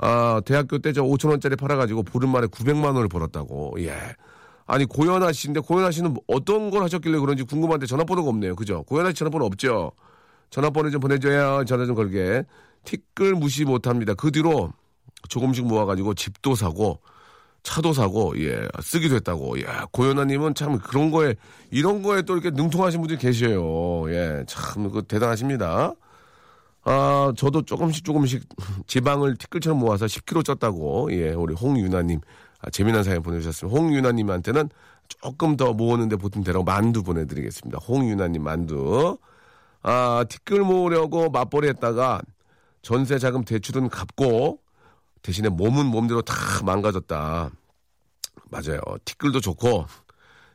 [0.01, 3.75] 아, 대학교 때 저 5천 원짜리 팔아가지고 보름 만에 900만 원을 벌었다고.
[3.79, 3.93] 예.
[4.65, 8.55] 아니 고현아 씨인데 고현아 씨는 뭐 어떤 걸 하셨길래 그런지 궁금한데 전화번호가 없네요.
[8.55, 8.83] 그죠?
[8.83, 9.91] 고현아 씨 전화번호 없죠?
[10.51, 12.43] 전화번호 좀 보내줘야 전화 좀 걸게.
[12.85, 14.13] 티끌 무시 못합니다.
[14.13, 14.71] 그 뒤로
[15.27, 17.01] 조금씩 모아가지고 집도 사고
[17.63, 21.35] 차도 사고 예 쓰기도 했다고 예 고현아님은 참 그런 거에
[21.71, 25.93] 이런 거에 또 이렇게 능통하신 분들이 계셔요 예참 그 대단하십니다
[26.91, 28.43] 아 저도 조금씩 조금씩
[28.87, 32.19] 지방을 티끌처럼 모아서 10kg 쪘다고 예 우리 홍유나님
[32.61, 34.69] 아, 재미난 사연 보내주셨습니다 홍유나님한테는
[35.07, 39.19] 조금 더 모으는데 보탬 되라고 만두 보내드리겠습니다 홍유나님 만두
[39.83, 42.23] 아 티끌 모으려고 맞벌이 했다가
[42.81, 44.59] 전세 자금 대출은 갚고
[45.21, 47.51] 대신에 몸은 몸대로 다 망가졌다.
[48.51, 48.79] 맞아요.
[49.05, 49.85] 티끌도 좋고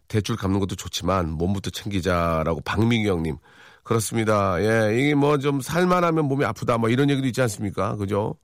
[0.08, 3.36] 대출 갚는 것도 좋지만 몸부터 챙기자라고 박민기 형님.
[3.84, 4.56] 그렇습니다.
[4.62, 7.96] 예, 이게 뭐 좀 살만하면 몸이 아프다 뭐 이런 얘기도 있지 않습니까?
[7.96, 8.34] 그죠?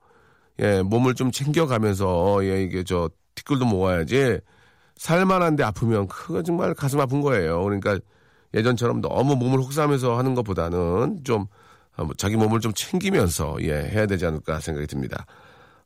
[0.59, 4.39] 예, 몸을 좀 챙겨가면서 예, 이게 저 티끌도 모아야지
[4.97, 7.63] 살만한데 아프면 그거 정말 가슴 아픈 거예요.
[7.63, 7.97] 그러니까
[8.53, 11.47] 예전처럼 너무 몸을 혹사하면서 하는 것보다는 좀
[11.95, 15.25] 아, 뭐 자기 몸을 좀 챙기면서 예, 해야 되지 않을까 생각이 듭니다.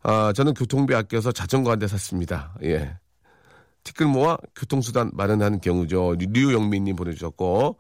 [0.04, 2.54] 아, 저는 교통비 아껴서 자전거 한 대 샀습니다.
[2.64, 2.98] 예.
[3.84, 6.16] 티끌 모아 교통수단 마련하는 경우죠.
[6.20, 7.78] 류영민님 보내주셨고,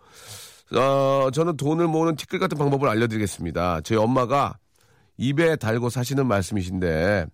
[0.73, 3.81] 어, 저는 돈을 모으는 티끌 같은 방법을 알려드리겠습니다.
[3.81, 4.57] 저희 엄마가
[5.17, 7.27] 입에 달고 사시는 말씀이신데,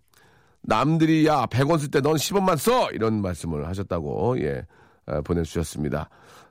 [0.64, 2.92] 남들이 야, 100원 쓸 때 넌 10원만 써!
[2.92, 4.66] 이런 말씀을 하셨다고, 예,
[5.08, 6.10] 아, 보내주셨습니다.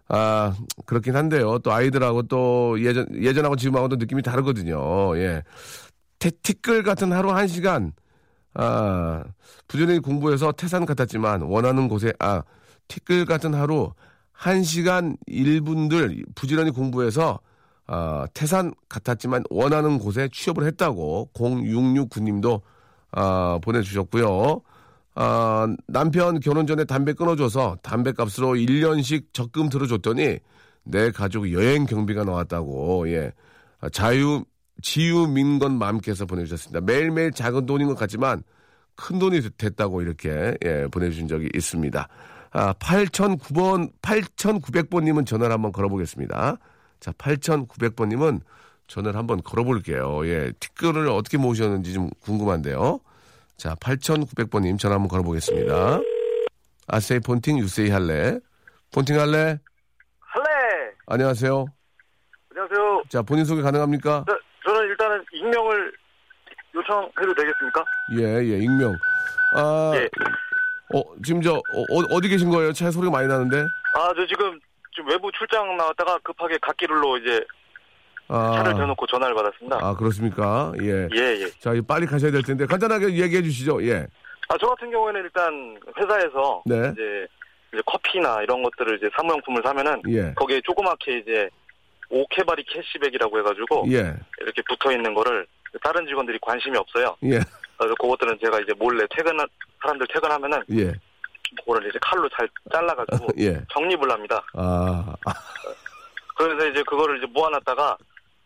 [0.08, 1.58] 아, 그렇긴 한데요.
[1.60, 5.16] 또 아이들하고 또 예전, 예전하고 지금하고도 느낌이 다르거든요.
[5.18, 5.42] 예.
[6.18, 7.92] 태, 티끌 같은 하루 한 시간,
[8.54, 9.22] 아,
[9.68, 12.42] 부지런히 공부해서 태산 같았지만 원하는 곳에, 아,
[12.88, 13.92] 티끌 같은 하루
[14.40, 17.40] 한 시간 1분들 부지런히 공부해서
[17.86, 22.62] 아, 태산 같았지만 원하는 곳에 취업을 했다고 0669님도
[23.12, 24.62] 아, 보내주셨고요.
[25.14, 30.38] 아, 남편 결혼 전에 담배 끊어줘서 담배 값으로 1년씩 적금 들어줬더니
[30.84, 33.32] 내 가족 여행 경비가 나왔다고, 예.
[33.80, 34.42] 아, 자유,
[34.80, 36.80] 지유민건 맘께서 보내주셨습니다.
[36.80, 38.42] 매일매일 작은 돈인 것 같지만
[38.94, 42.08] 큰 돈이 됐다고 이렇게, 예, 보내주신 적이 있습니다.
[42.52, 46.56] 아, 8009번, 8900번님은 전화를 한번 걸어보겠습니다.
[46.98, 48.40] 자, 8900번님은
[48.88, 50.26] 전화를 한번 걸어볼게요.
[50.26, 53.00] 예, 티끌을 어떻게 모으셨는지 좀 궁금한데요.
[53.56, 56.00] 자, 8900번님 전화 한번 걸어보겠습니다.
[56.88, 58.40] 아세이 폰팅 유세이 할래?
[58.92, 59.58] 폰팅 할래?
[60.18, 60.90] 할래.
[61.06, 61.66] 안녕하세요.
[62.50, 63.02] 안녕하세요.
[63.08, 64.24] 자, 본인 소개 가능합니까?
[64.26, 65.92] 저, 저는 일단은 익명을
[66.74, 67.84] 요청해도 되겠습니까?
[68.18, 68.92] 예, 예, 익명.
[69.54, 70.08] 아, 예.
[70.94, 72.72] 어, 지금 저, 어, 디 계신 거예요?
[72.72, 73.58] 차에 소리가 많이 나는데?
[73.94, 74.58] 아, 저 지금
[74.90, 77.44] 좀 외부 출장 나왔다가 급하게 갓길로 이제
[78.28, 79.78] 아, 차를 대놓고 전화를 받았습니다.
[79.80, 80.72] 아, 그렇습니까?
[80.82, 81.08] 예.
[81.14, 81.50] 예, 예.
[81.58, 83.84] 자, 빨리 가셔야 될 텐데, 간단하게 얘기해 주시죠.
[83.86, 84.06] 예.
[84.48, 86.90] 아, 저 같은 경우에는 일단 회사에서 네.
[86.92, 87.26] 이제,
[87.72, 90.34] 이제 커피나 이런 것들을 이제 사무용품을 사면은 예.
[90.34, 91.48] 거기에 조그맣게 이제
[92.08, 94.12] 오케바리 캐시백이라고 해가지고 예.
[94.40, 95.46] 이렇게 붙어 있는 거를
[95.84, 97.16] 다른 직원들이 관심이 없어요.
[97.24, 97.38] 예.
[97.80, 99.38] 그래서 그것들은 제가 이제 몰래 퇴근
[99.80, 100.92] 사람들 퇴근하면은 예.
[101.64, 103.58] 그거를 이제 칼로 잘 잘라가지고 예.
[103.72, 104.44] 정립을 합니다.
[104.52, 105.32] 아, 아,
[106.36, 107.96] 그래서 이제 그거를 이제 모아놨다가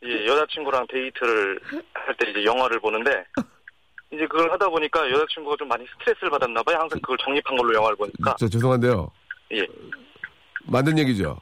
[0.03, 1.61] 이제 여자친구랑 데이트를
[1.95, 3.25] 할 때 이제 영화를 보는데
[4.13, 6.77] 이제 그걸 하다 보니까 여자친구가 좀 많이 스트레스를 받았나 봐요.
[6.79, 9.11] 항상 그걸 정립한 걸로 영화를 보니까 저 죄송한데요.
[9.53, 9.67] 예.
[10.67, 11.37] 만든 얘기죠?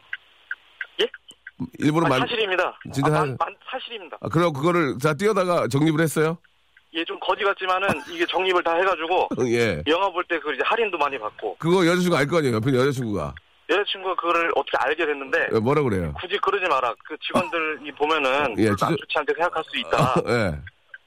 [1.02, 1.06] 예?
[1.78, 2.78] 일부러 아, 만, 사실입니다.
[2.92, 4.16] 진짜 아, 사- 만- 만- 사실입니다.
[4.22, 6.38] 아, 그럼 그거를 다 띄어다가 정립을 했어요?
[6.94, 9.82] 예, 좀 거지 같지만은 이게 정립을 다 해가지고 예.
[9.86, 12.56] 영화 볼 때 그 이제 할인도 많이 받고 그거 여자친구 알 거 아니에요?
[12.56, 13.34] 옆에 여자친구가.
[13.70, 16.12] 여자친구가 그거를 어떻게 알게 됐는데 예, 뭐라 그래요?
[16.20, 16.94] 굳이 그러지 마라.
[17.06, 20.14] 그 직원들이 보면은 예, 별로 진짜- 안 좋지 않게 생각할 수 있다.
[20.28, 20.58] 예.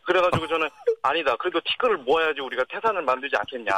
[0.05, 0.69] 그래가지고 저는
[1.03, 1.35] 아니다.
[1.37, 3.71] 그래도 티끌을 모아야지 우리가 태산을 만들지 않겠냐.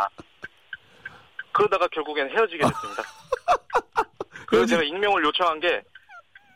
[1.52, 3.04] 그러다가 결국엔 헤어지게 됐습니다.
[4.48, 5.82] 그래서 헤어지- 제가 익명을 요청한 게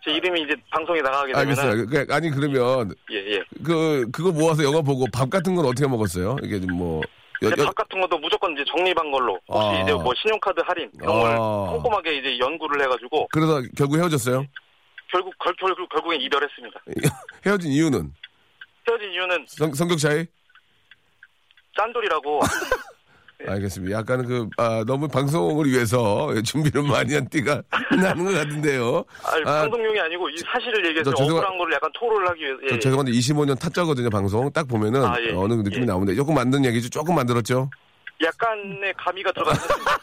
[0.03, 1.85] 제 이름이 이제 방송에 나가게 되면은 알겠어요.
[1.87, 3.43] 그, 아니, 그러면, 예 예.
[3.63, 6.37] 그, 그거 모아서 영화 보고 밥 같은 건 어떻게 먹었어요?
[6.43, 7.01] 이게 좀 뭐,
[7.43, 9.81] 여, 근데 여- 밥 같은 것도 무조건 이제 정립한 걸로 혹시 아.
[9.83, 11.37] 이제 뭐 신용카드 할인 이런 걸 아.
[11.71, 14.45] 꼼꼼하게 이제 연구를 해가지고 그러다 결국 헤어졌어요?
[15.11, 16.79] 결국 결, 결국 결국엔 이별했습니다.
[17.45, 18.13] 헤어진 이유는?
[18.87, 20.25] 헤어진 이유는 성, 성격 차이?
[21.77, 22.39] 짠돌이라고
[23.47, 23.97] 알겠습니다.
[23.97, 27.61] 약간 그, 아, 너무 방송을 위해서 준비를 많이 한 띠가
[28.01, 29.03] 나는 것 같은데요.
[29.23, 32.59] 아니, 아, 방송용이 아니고 이 사실을 얘기해서 저 죄송하- 억울한 거를 약간 토로를 하기 위해서
[32.69, 32.79] 저 예.
[32.79, 34.51] 죄송한데 25년 타짜거든요, 방송.
[34.51, 35.85] 딱 보면은 아, 예, 어느 느낌이 예.
[35.85, 36.89] 나오는데 조금 만든 얘기죠.
[36.89, 37.69] 조금 만들었죠?
[38.23, 39.97] 약간의 가미가 들어갔습니다.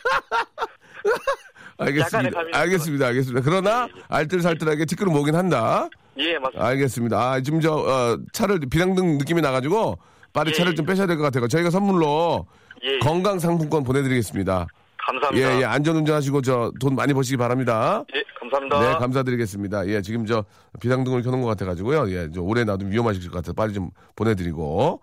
[1.79, 2.41] 알겠습니다.
[2.53, 3.07] 알겠습니다.
[3.07, 3.41] 알겠습니다.
[3.45, 4.03] 그러나 예, 예.
[4.09, 5.89] 알뜰살뜰하게 티끌을 모긴 한다.
[6.17, 6.67] 예, 맞습니다.
[6.67, 7.19] 알겠습니다.
[7.33, 9.97] 아, 지금 저 어, 차를 비상등 느낌이 나가지고
[10.33, 10.75] 빨리 예, 차를 예.
[10.75, 11.47] 좀 빼셔야 될 것 같아요.
[11.47, 12.47] 저희가 선물로
[12.85, 12.99] 예, 예.
[13.01, 14.67] 건강 상품권 보내드리겠습니다.
[15.07, 15.55] 감사합니다.
[15.57, 18.05] 예, 예, 안전 운전하시고 저 돈 많이 버시기 바랍니다.
[18.15, 18.81] 예, 감사합니다.
[18.81, 19.89] 네, 감사드리겠습니다.
[19.89, 20.45] 예, 지금 저
[20.81, 22.11] 비상등을 켜놓은 것 같아가지고요.
[22.11, 25.01] 예, 저 오래 놔두면 위험하실 것 같아서 빨리 좀 보내드리고.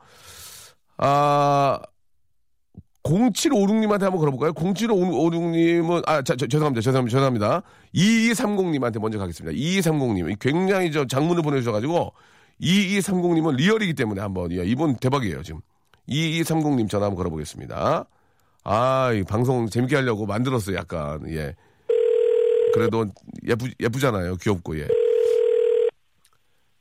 [0.97, 1.79] 아,
[3.03, 4.53] 0756님한테 한번 걸어볼까요?
[4.53, 6.81] 0756님은, 아, 자, 저, 죄송합니다.
[6.81, 7.11] 죄송합니다.
[7.17, 7.61] 죄송합니다.
[7.93, 9.55] 2230님한테 먼저 가겠습니다.
[9.55, 10.37] 2230님.
[10.39, 12.13] 굉장히 저 장문을 보내주셔가지고,
[12.61, 15.61] 2230님은 리얼이기 때문에 한번, 예, 이분 대박이에요, 지금.
[16.09, 18.05] 2230님 전화 한번 걸어보겠습니다.
[18.63, 21.55] 아, 이 방송 재밌게 하려고 만들었어요, 약간, 예.
[22.73, 23.05] 그래도
[23.47, 24.37] 예쁘, 예쁘잖아요.
[24.37, 24.87] 귀엽고, 예.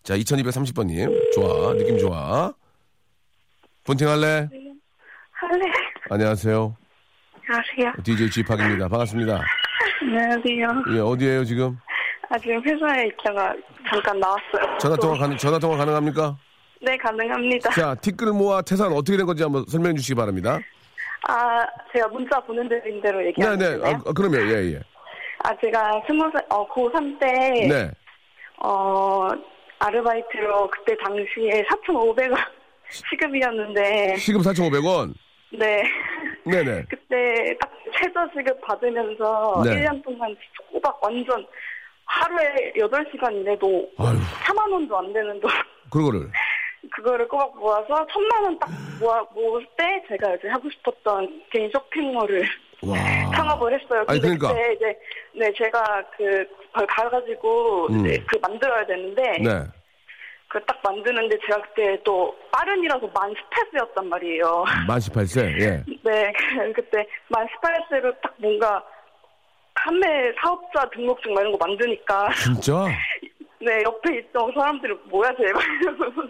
[0.03, 1.33] 자, 2230번님.
[1.35, 1.73] 좋아.
[1.75, 2.53] 느낌 좋아.
[3.85, 4.49] 본팅 할래?
[5.33, 5.65] 할래.
[6.11, 6.77] 안녕하세요.
[7.47, 8.03] 안녕하세요.
[8.03, 8.89] DJ 지팍입니다.
[8.89, 9.43] 반갑습니다.
[10.03, 10.97] 안녕하세요.
[10.97, 11.79] 예, 어디에요, 지금?
[12.31, 13.55] 아, 지금 회사에 있다가
[13.91, 14.79] 잠깐 나왔어요.
[14.79, 16.37] 전화 통화 가능, 전화 통화 가능합니까?
[16.85, 17.71] 네, 가능합니다.
[17.71, 20.59] 자, 티끌 모아 태산 어떻게 된 건지 한번 설명해 주시기 바랍니다.
[21.27, 23.71] 아, 제가 문자 보내드린 대로 네, 얘기하면 네.
[23.79, 24.01] 되나요?
[24.07, 24.81] 아, 그러면, 예, 예.
[25.43, 27.27] 아, 제가 스무 살, 어, 고3 때,
[27.69, 27.91] 네.
[28.63, 29.29] 어,
[29.79, 32.37] 아르바이트로 그때 당시에 4,500원
[32.91, 35.15] 시급이었는데, 시급 4,500원.
[35.59, 35.83] 네.
[36.45, 36.85] 네네.
[36.91, 39.71] 그때 딱 최저 시급 받으면서 네.
[39.87, 40.37] 1년 동안
[40.73, 41.47] 꼬박 완전
[42.07, 44.19] 하루에 8시간 일해도 아유.
[44.45, 45.51] 4만 원도 안 되는 돈.
[45.91, 46.31] 그거를.
[46.93, 48.71] 그거를 꼬박 모아서 천만 원 딱
[49.01, 52.47] 모아 모을 때 제가 이제 하고 싶었던 개인 쇼핑몰을
[52.87, 52.95] 와.
[53.35, 54.05] 창업을 했어요.
[54.07, 54.49] 아니, 근데 그러니까.
[54.49, 54.99] 그때 이제
[55.35, 58.07] 네 제가 그 그걸 가가지고 음.
[58.07, 59.51] 이제 그 만들어야 되는데 네.
[60.49, 64.65] 그 딱 만드는데 제가 그때 또 빠른이라서 만 스페스였단 말이에요.
[64.87, 65.83] 만 18세, 예.
[66.05, 66.33] 네,
[66.73, 68.81] 그때 만 18세로 딱 뭔가
[69.75, 72.73] 판매 사업자 등록증 막 이런 거 만드니까 진짜?
[73.61, 75.63] 네 옆에 있던 사람들이 뭐야 제발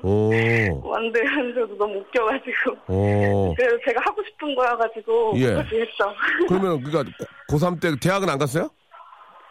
[0.02, 0.30] 오.
[0.90, 3.54] 만들면서도 너무 웃겨가지고 오.
[3.56, 5.46] 그래서 제가 하고 싶은 거여가지고 예.
[5.46, 6.04] 그렇게 했죠.
[6.48, 7.04] 그러면, 그니까,
[7.50, 8.68] 고3 때 대학은 안 갔어요?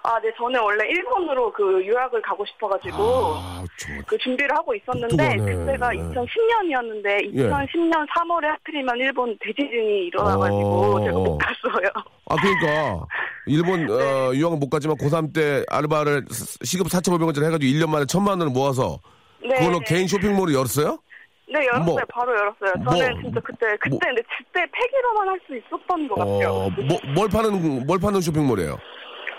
[0.05, 2.97] 아, 네, 저는 원래 일본으로 그 유학을 가고 싶어가지고
[3.37, 3.63] 아.
[4.05, 5.37] 그 준비를 하고 있었는데 똑똑하네.
[5.65, 5.97] 그때가 네.
[5.99, 7.49] 2010년이었는데 예.
[7.49, 10.99] 2010년 3월에 하필이면 일본 대지진이 일어나가지고 어.
[11.05, 11.89] 제가 못 갔어요.
[12.29, 13.05] 아, 그러니까.
[13.45, 18.29] 일본, 어, 유학은 못 갔지만 고3 때 알바를 시- 시급 4,500원짜리 해가지고 1년 만에 1천만
[18.31, 18.99] 원을 모아서
[19.41, 19.85] 네, 그걸로 네.
[19.87, 20.97] 개인 쇼핑몰을 열었어요?
[21.47, 21.85] 네, 열었어요.
[21.85, 22.73] 뭐, 바로 열었어요.
[22.83, 23.99] 뭐, 저는 진짜 그때 그때 뭐.
[24.01, 26.49] 근데 그때 폐기로만 할 수 있었던 것 같아요.
[26.49, 28.77] 어, 뭐, 뭘 파는, 뭘 파는 쇼핑몰이에요?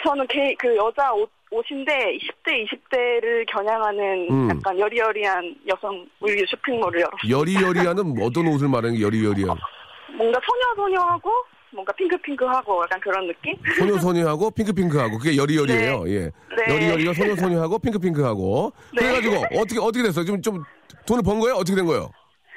[0.07, 4.51] 저는 개, 그 여자 옷, 옷인데 10대, 20대를 겨냥하는 음.
[4.51, 7.31] 약간 여리여리한 여성 의류 쇼핑몰을 열었어요.
[7.41, 9.57] 여리여리하는 어떤 옷을 말하는 게 여리여리한?
[10.17, 11.31] 뭔가 소녀소녀하고
[11.73, 13.55] 뭔가 핑크핑크하고 약간 그런 느낌?
[13.79, 16.05] 소녀소녀하고 핑크핑크하고 그게 여리여리예요.
[16.09, 16.31] 예.
[16.57, 16.75] 네.
[16.75, 19.03] 여리여리가 소녀소녀하고 핑크핑크하고 네.
[19.03, 20.25] 그래가지고 어떻게 어떻게 됐어요?
[20.25, 20.63] 지금 좀
[21.07, 21.57] 돈을 번 거예요?
[21.57, 22.11] 어떻게 된 거예요?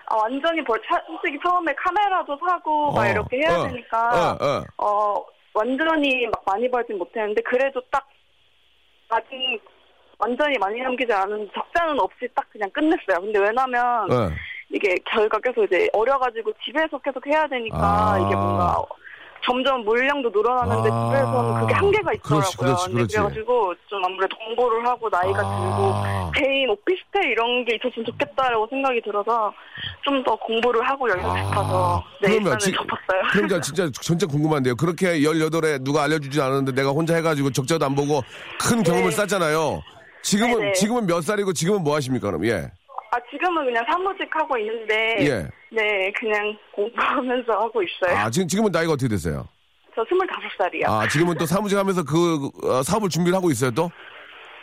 [0.10, 4.86] 아, 완전히 벌, 차- 솔직히 처음에 카메라도 사고 막 어, 이렇게 해야 어, 되니까 어,
[4.86, 5.26] 어.
[5.58, 8.08] 어, 완전히 막 많이 벌진 못했는데 그래도 딱
[9.10, 9.62] 아직
[10.20, 13.22] 완전히 많이 남기지 않은 적자는 없이 딱 그냥 끝냈어요.
[13.22, 14.36] 근데 왜냐면 예.
[14.70, 18.18] 이게 결과 계속 이제 어려가지고 집에서 계속 해야 되니까 아.
[18.20, 18.84] 이게 뭔가
[19.46, 21.10] 점점 물량도 늘어나는데 아.
[21.10, 22.40] 집에서는 그게 한계가 있더라고요.
[22.42, 23.16] 그렇지, 그렇지, 그렇지.
[23.18, 26.32] 그래가지고 좀 아무래도 공부를 하고 나이가 아.
[26.32, 29.52] 들고 개인 오피스텔 이런 게 있었으면 좋겠다라고 생각이 들어서
[30.04, 32.58] 좀 더 공부를 하고 열고 싶어서 네, 아.
[32.58, 33.22] 지- 접었어요.
[33.32, 34.76] 그러니까 진짜 진짜 궁금한데요.
[34.76, 38.22] 그렇게 18에 누가 알려주지 않았는데 내가 혼자 해가지고 적자도 안 보고
[38.60, 39.16] 큰 경험을 네.
[39.16, 39.82] 쌓잖아요.
[40.24, 40.74] 지금은 네네.
[40.74, 42.46] 지금은 몇 살이고 지금은 뭐 하십니까 그럼?
[42.46, 42.70] 예.
[43.12, 45.48] 아 지금은 그냥 사무직 하고 있는데 예.
[45.72, 48.18] 네 그냥 공부하면서 하고 있어요.
[48.18, 49.48] 아 지금 지금은 나이가 어떻게 되세요?
[49.96, 50.86] 저 25살이요.
[50.88, 53.90] 아 지금은 또 사무직 하면서 그 어, 사업을 준비를 하고 있어요 또?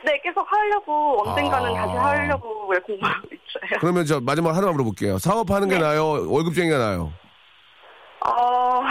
[0.05, 1.87] 네 계속 하려고 언젠가는 아.
[1.87, 3.81] 다시 하려고 공부하고 있어요.
[3.81, 5.19] 그러면 저 마지막 하나만 물어볼게요.
[5.19, 5.81] 사업하는 게 네.
[5.81, 6.31] 나아요?
[6.31, 7.13] 월급쟁이가 나아요?
[8.27, 8.83] 어,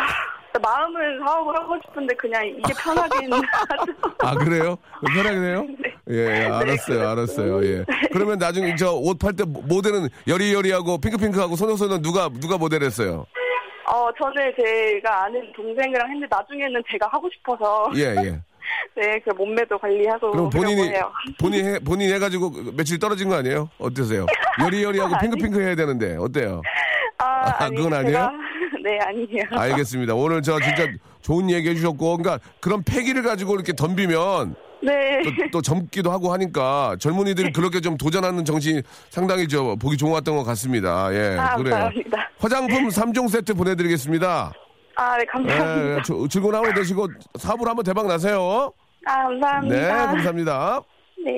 [0.62, 3.94] 마음은 사업을 하고 싶은데 그냥 이게 편하긴 하죠.
[4.20, 4.78] 아 그래요?
[5.16, 5.66] 편하게 해요?
[5.80, 5.94] 네.
[6.10, 7.10] 예, 알았어요, 그래요.
[7.10, 7.66] 알았어요.
[7.66, 7.86] 예.
[8.12, 13.26] 그러면 나중에 저 옷 팔 때 모델은 여리여리하고 핑크핑크하고 소녀소녀 누가 누가 모델했어요?
[13.86, 18.40] 어, 저는 제가 아는 동생이랑 했는데 나중에는 제가 하고 싶어서 예, 예.
[18.96, 20.90] 네, 그 몸매도 관리하고 그럼 본인이.
[21.40, 23.70] 본인 해 본인 해가지고 며칠 떨어진 거 아니에요?
[23.80, 24.26] 어떠세요?
[24.64, 25.18] 여리여리하고.
[25.20, 26.62] 핑크핑크 해야 되는데 어때요?
[27.18, 28.18] 아, 아, 아니, 그건 아니에요?
[28.18, 28.32] 제가-
[28.84, 29.44] 네, 아니에요.
[29.52, 30.14] 알겠습니다.
[30.14, 30.86] 오늘 저 진짜
[31.22, 35.22] 좋은 얘기 해주셨고, 그러니까 그런 패기를 가지고 이렇게 덤비면 네.
[35.24, 40.18] 또, 또 젊기도 하고 하니까 젊은이들이 그렇게 좀 도전하는 정신 상당히 저 보기 좋은 것
[40.18, 41.08] 같던 것 같습니다.
[41.14, 41.74] 예, 아, 그래요.
[41.76, 42.30] 감사합니다.
[42.38, 44.52] 화장품 3종 세트 보내드리겠습니다.
[44.96, 46.02] 아, 네, 예, 감사합니다.
[46.04, 47.08] 조- 즐거운 하루 되시고
[47.40, 48.74] 사부로 한번 대박 나세요.
[49.06, 49.76] 아, 감사합니다.
[49.76, 50.82] 네, 감사합니다.
[51.26, 51.32] 네.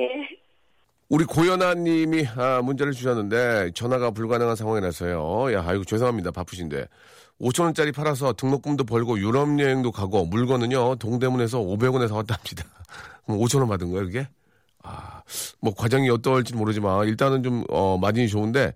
[1.08, 5.54] 우리 고연아 님이 아, 문자를 주셨는데 전화가 불가능한 상황이라서요.
[5.54, 6.32] 야, 아이고 죄송합니다.
[6.32, 6.88] 바쁘신데
[7.42, 12.64] 5천 원짜리 팔아서 등록금도 벌고 유럽 여행도 가고 물건은요 동대문에서 500원에 사왔답니다.
[13.26, 14.28] 그럼 5천 원 받은 거예요, 그게?
[14.84, 15.22] 아,
[15.62, 18.74] 뭐 과정이 어떨지 모르지만 일단은 좀 어, 마진이 좋은데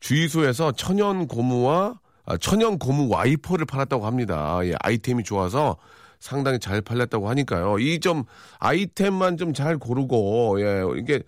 [0.00, 4.58] 주유소에서 천연 고무와 아, 천연 고무 와이퍼를 팔았다고 합니다.
[4.64, 5.76] 예, 아이템이 좋아서
[6.18, 7.78] 상당히 잘 팔렸다고 하니까요.
[7.78, 8.24] 이 좀
[8.58, 11.22] 아이템만 좀 잘 고르고 예, 이게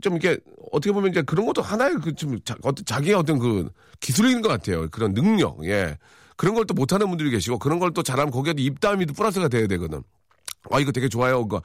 [0.00, 0.38] 좀 이렇게
[0.72, 3.68] 어떻게 보면 이제 그런 것도 하나의 그좀 어떤 자기의 어떤 그
[4.00, 4.88] 기술인 것 같아요.
[4.90, 5.96] 그런 능력, 예.
[6.36, 9.66] 그런 걸 또 못하는 분들이 계시고 그런 걸 또 잘하면 거기에 입담이 또 플러스가 돼야
[9.66, 10.02] 되거든.
[10.70, 11.46] 아 이거 되게 좋아요.
[11.46, 11.60] 그러니까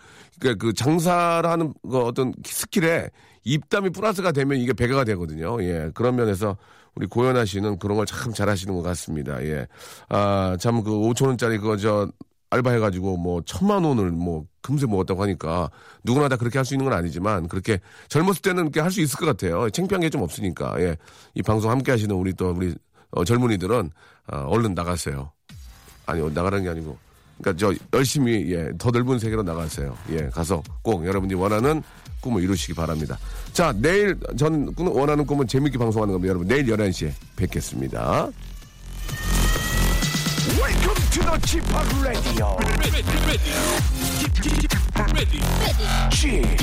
[0.60, 3.10] 그 장사를 하는 그 어떤 스킬에
[3.44, 5.62] 입담이 플러스가 되면 이게 배가가 되거든요.
[5.64, 6.58] 예 그런 면에서
[6.96, 9.44] 우리 고현아 씨는 그런 걸 참 잘하시는 것 같습니다.
[9.44, 9.68] 예.
[10.10, 12.08] 아 참 그 5천 원짜리 그거 저
[12.54, 15.70] 알바해가지고 뭐 천만 원을 뭐 금세 먹었다고 하니까
[16.04, 17.80] 누구나 다 그렇게 할 수 있는 건 아니지만 그렇게
[18.10, 19.70] 젊었을 때는 그렇게 할 수 있을 것 같아요.
[19.70, 20.96] 창피한 게 좀 없으니까 예.
[21.36, 22.74] 이 방송 함께 하시는 우리 또 우리
[23.12, 23.92] 어, 젊은이들은
[24.32, 25.32] 어, 얼른 나가세요.
[26.06, 26.98] 아니 나가라는 게 아니고
[27.42, 29.98] 그러니까 저 열심히 예, 더 넓은 세계로 나가세요.
[30.12, 31.82] 예, 가서 꼭 여러분이 원하는
[32.22, 33.18] 꿈을 이루시기 바랍니다.
[33.52, 36.30] 자, 내일 전 꿈- 원하는 꿈은 재밌게 방송하는 겁니다.
[36.30, 38.30] 여러분 내일 11시에 뵙겠습니다.
[40.46, 41.64] Welcome to the Chip
[42.04, 42.58] Radio.
[42.58, 43.54] Ready, ready, ready,
[46.12, 46.60] Chip.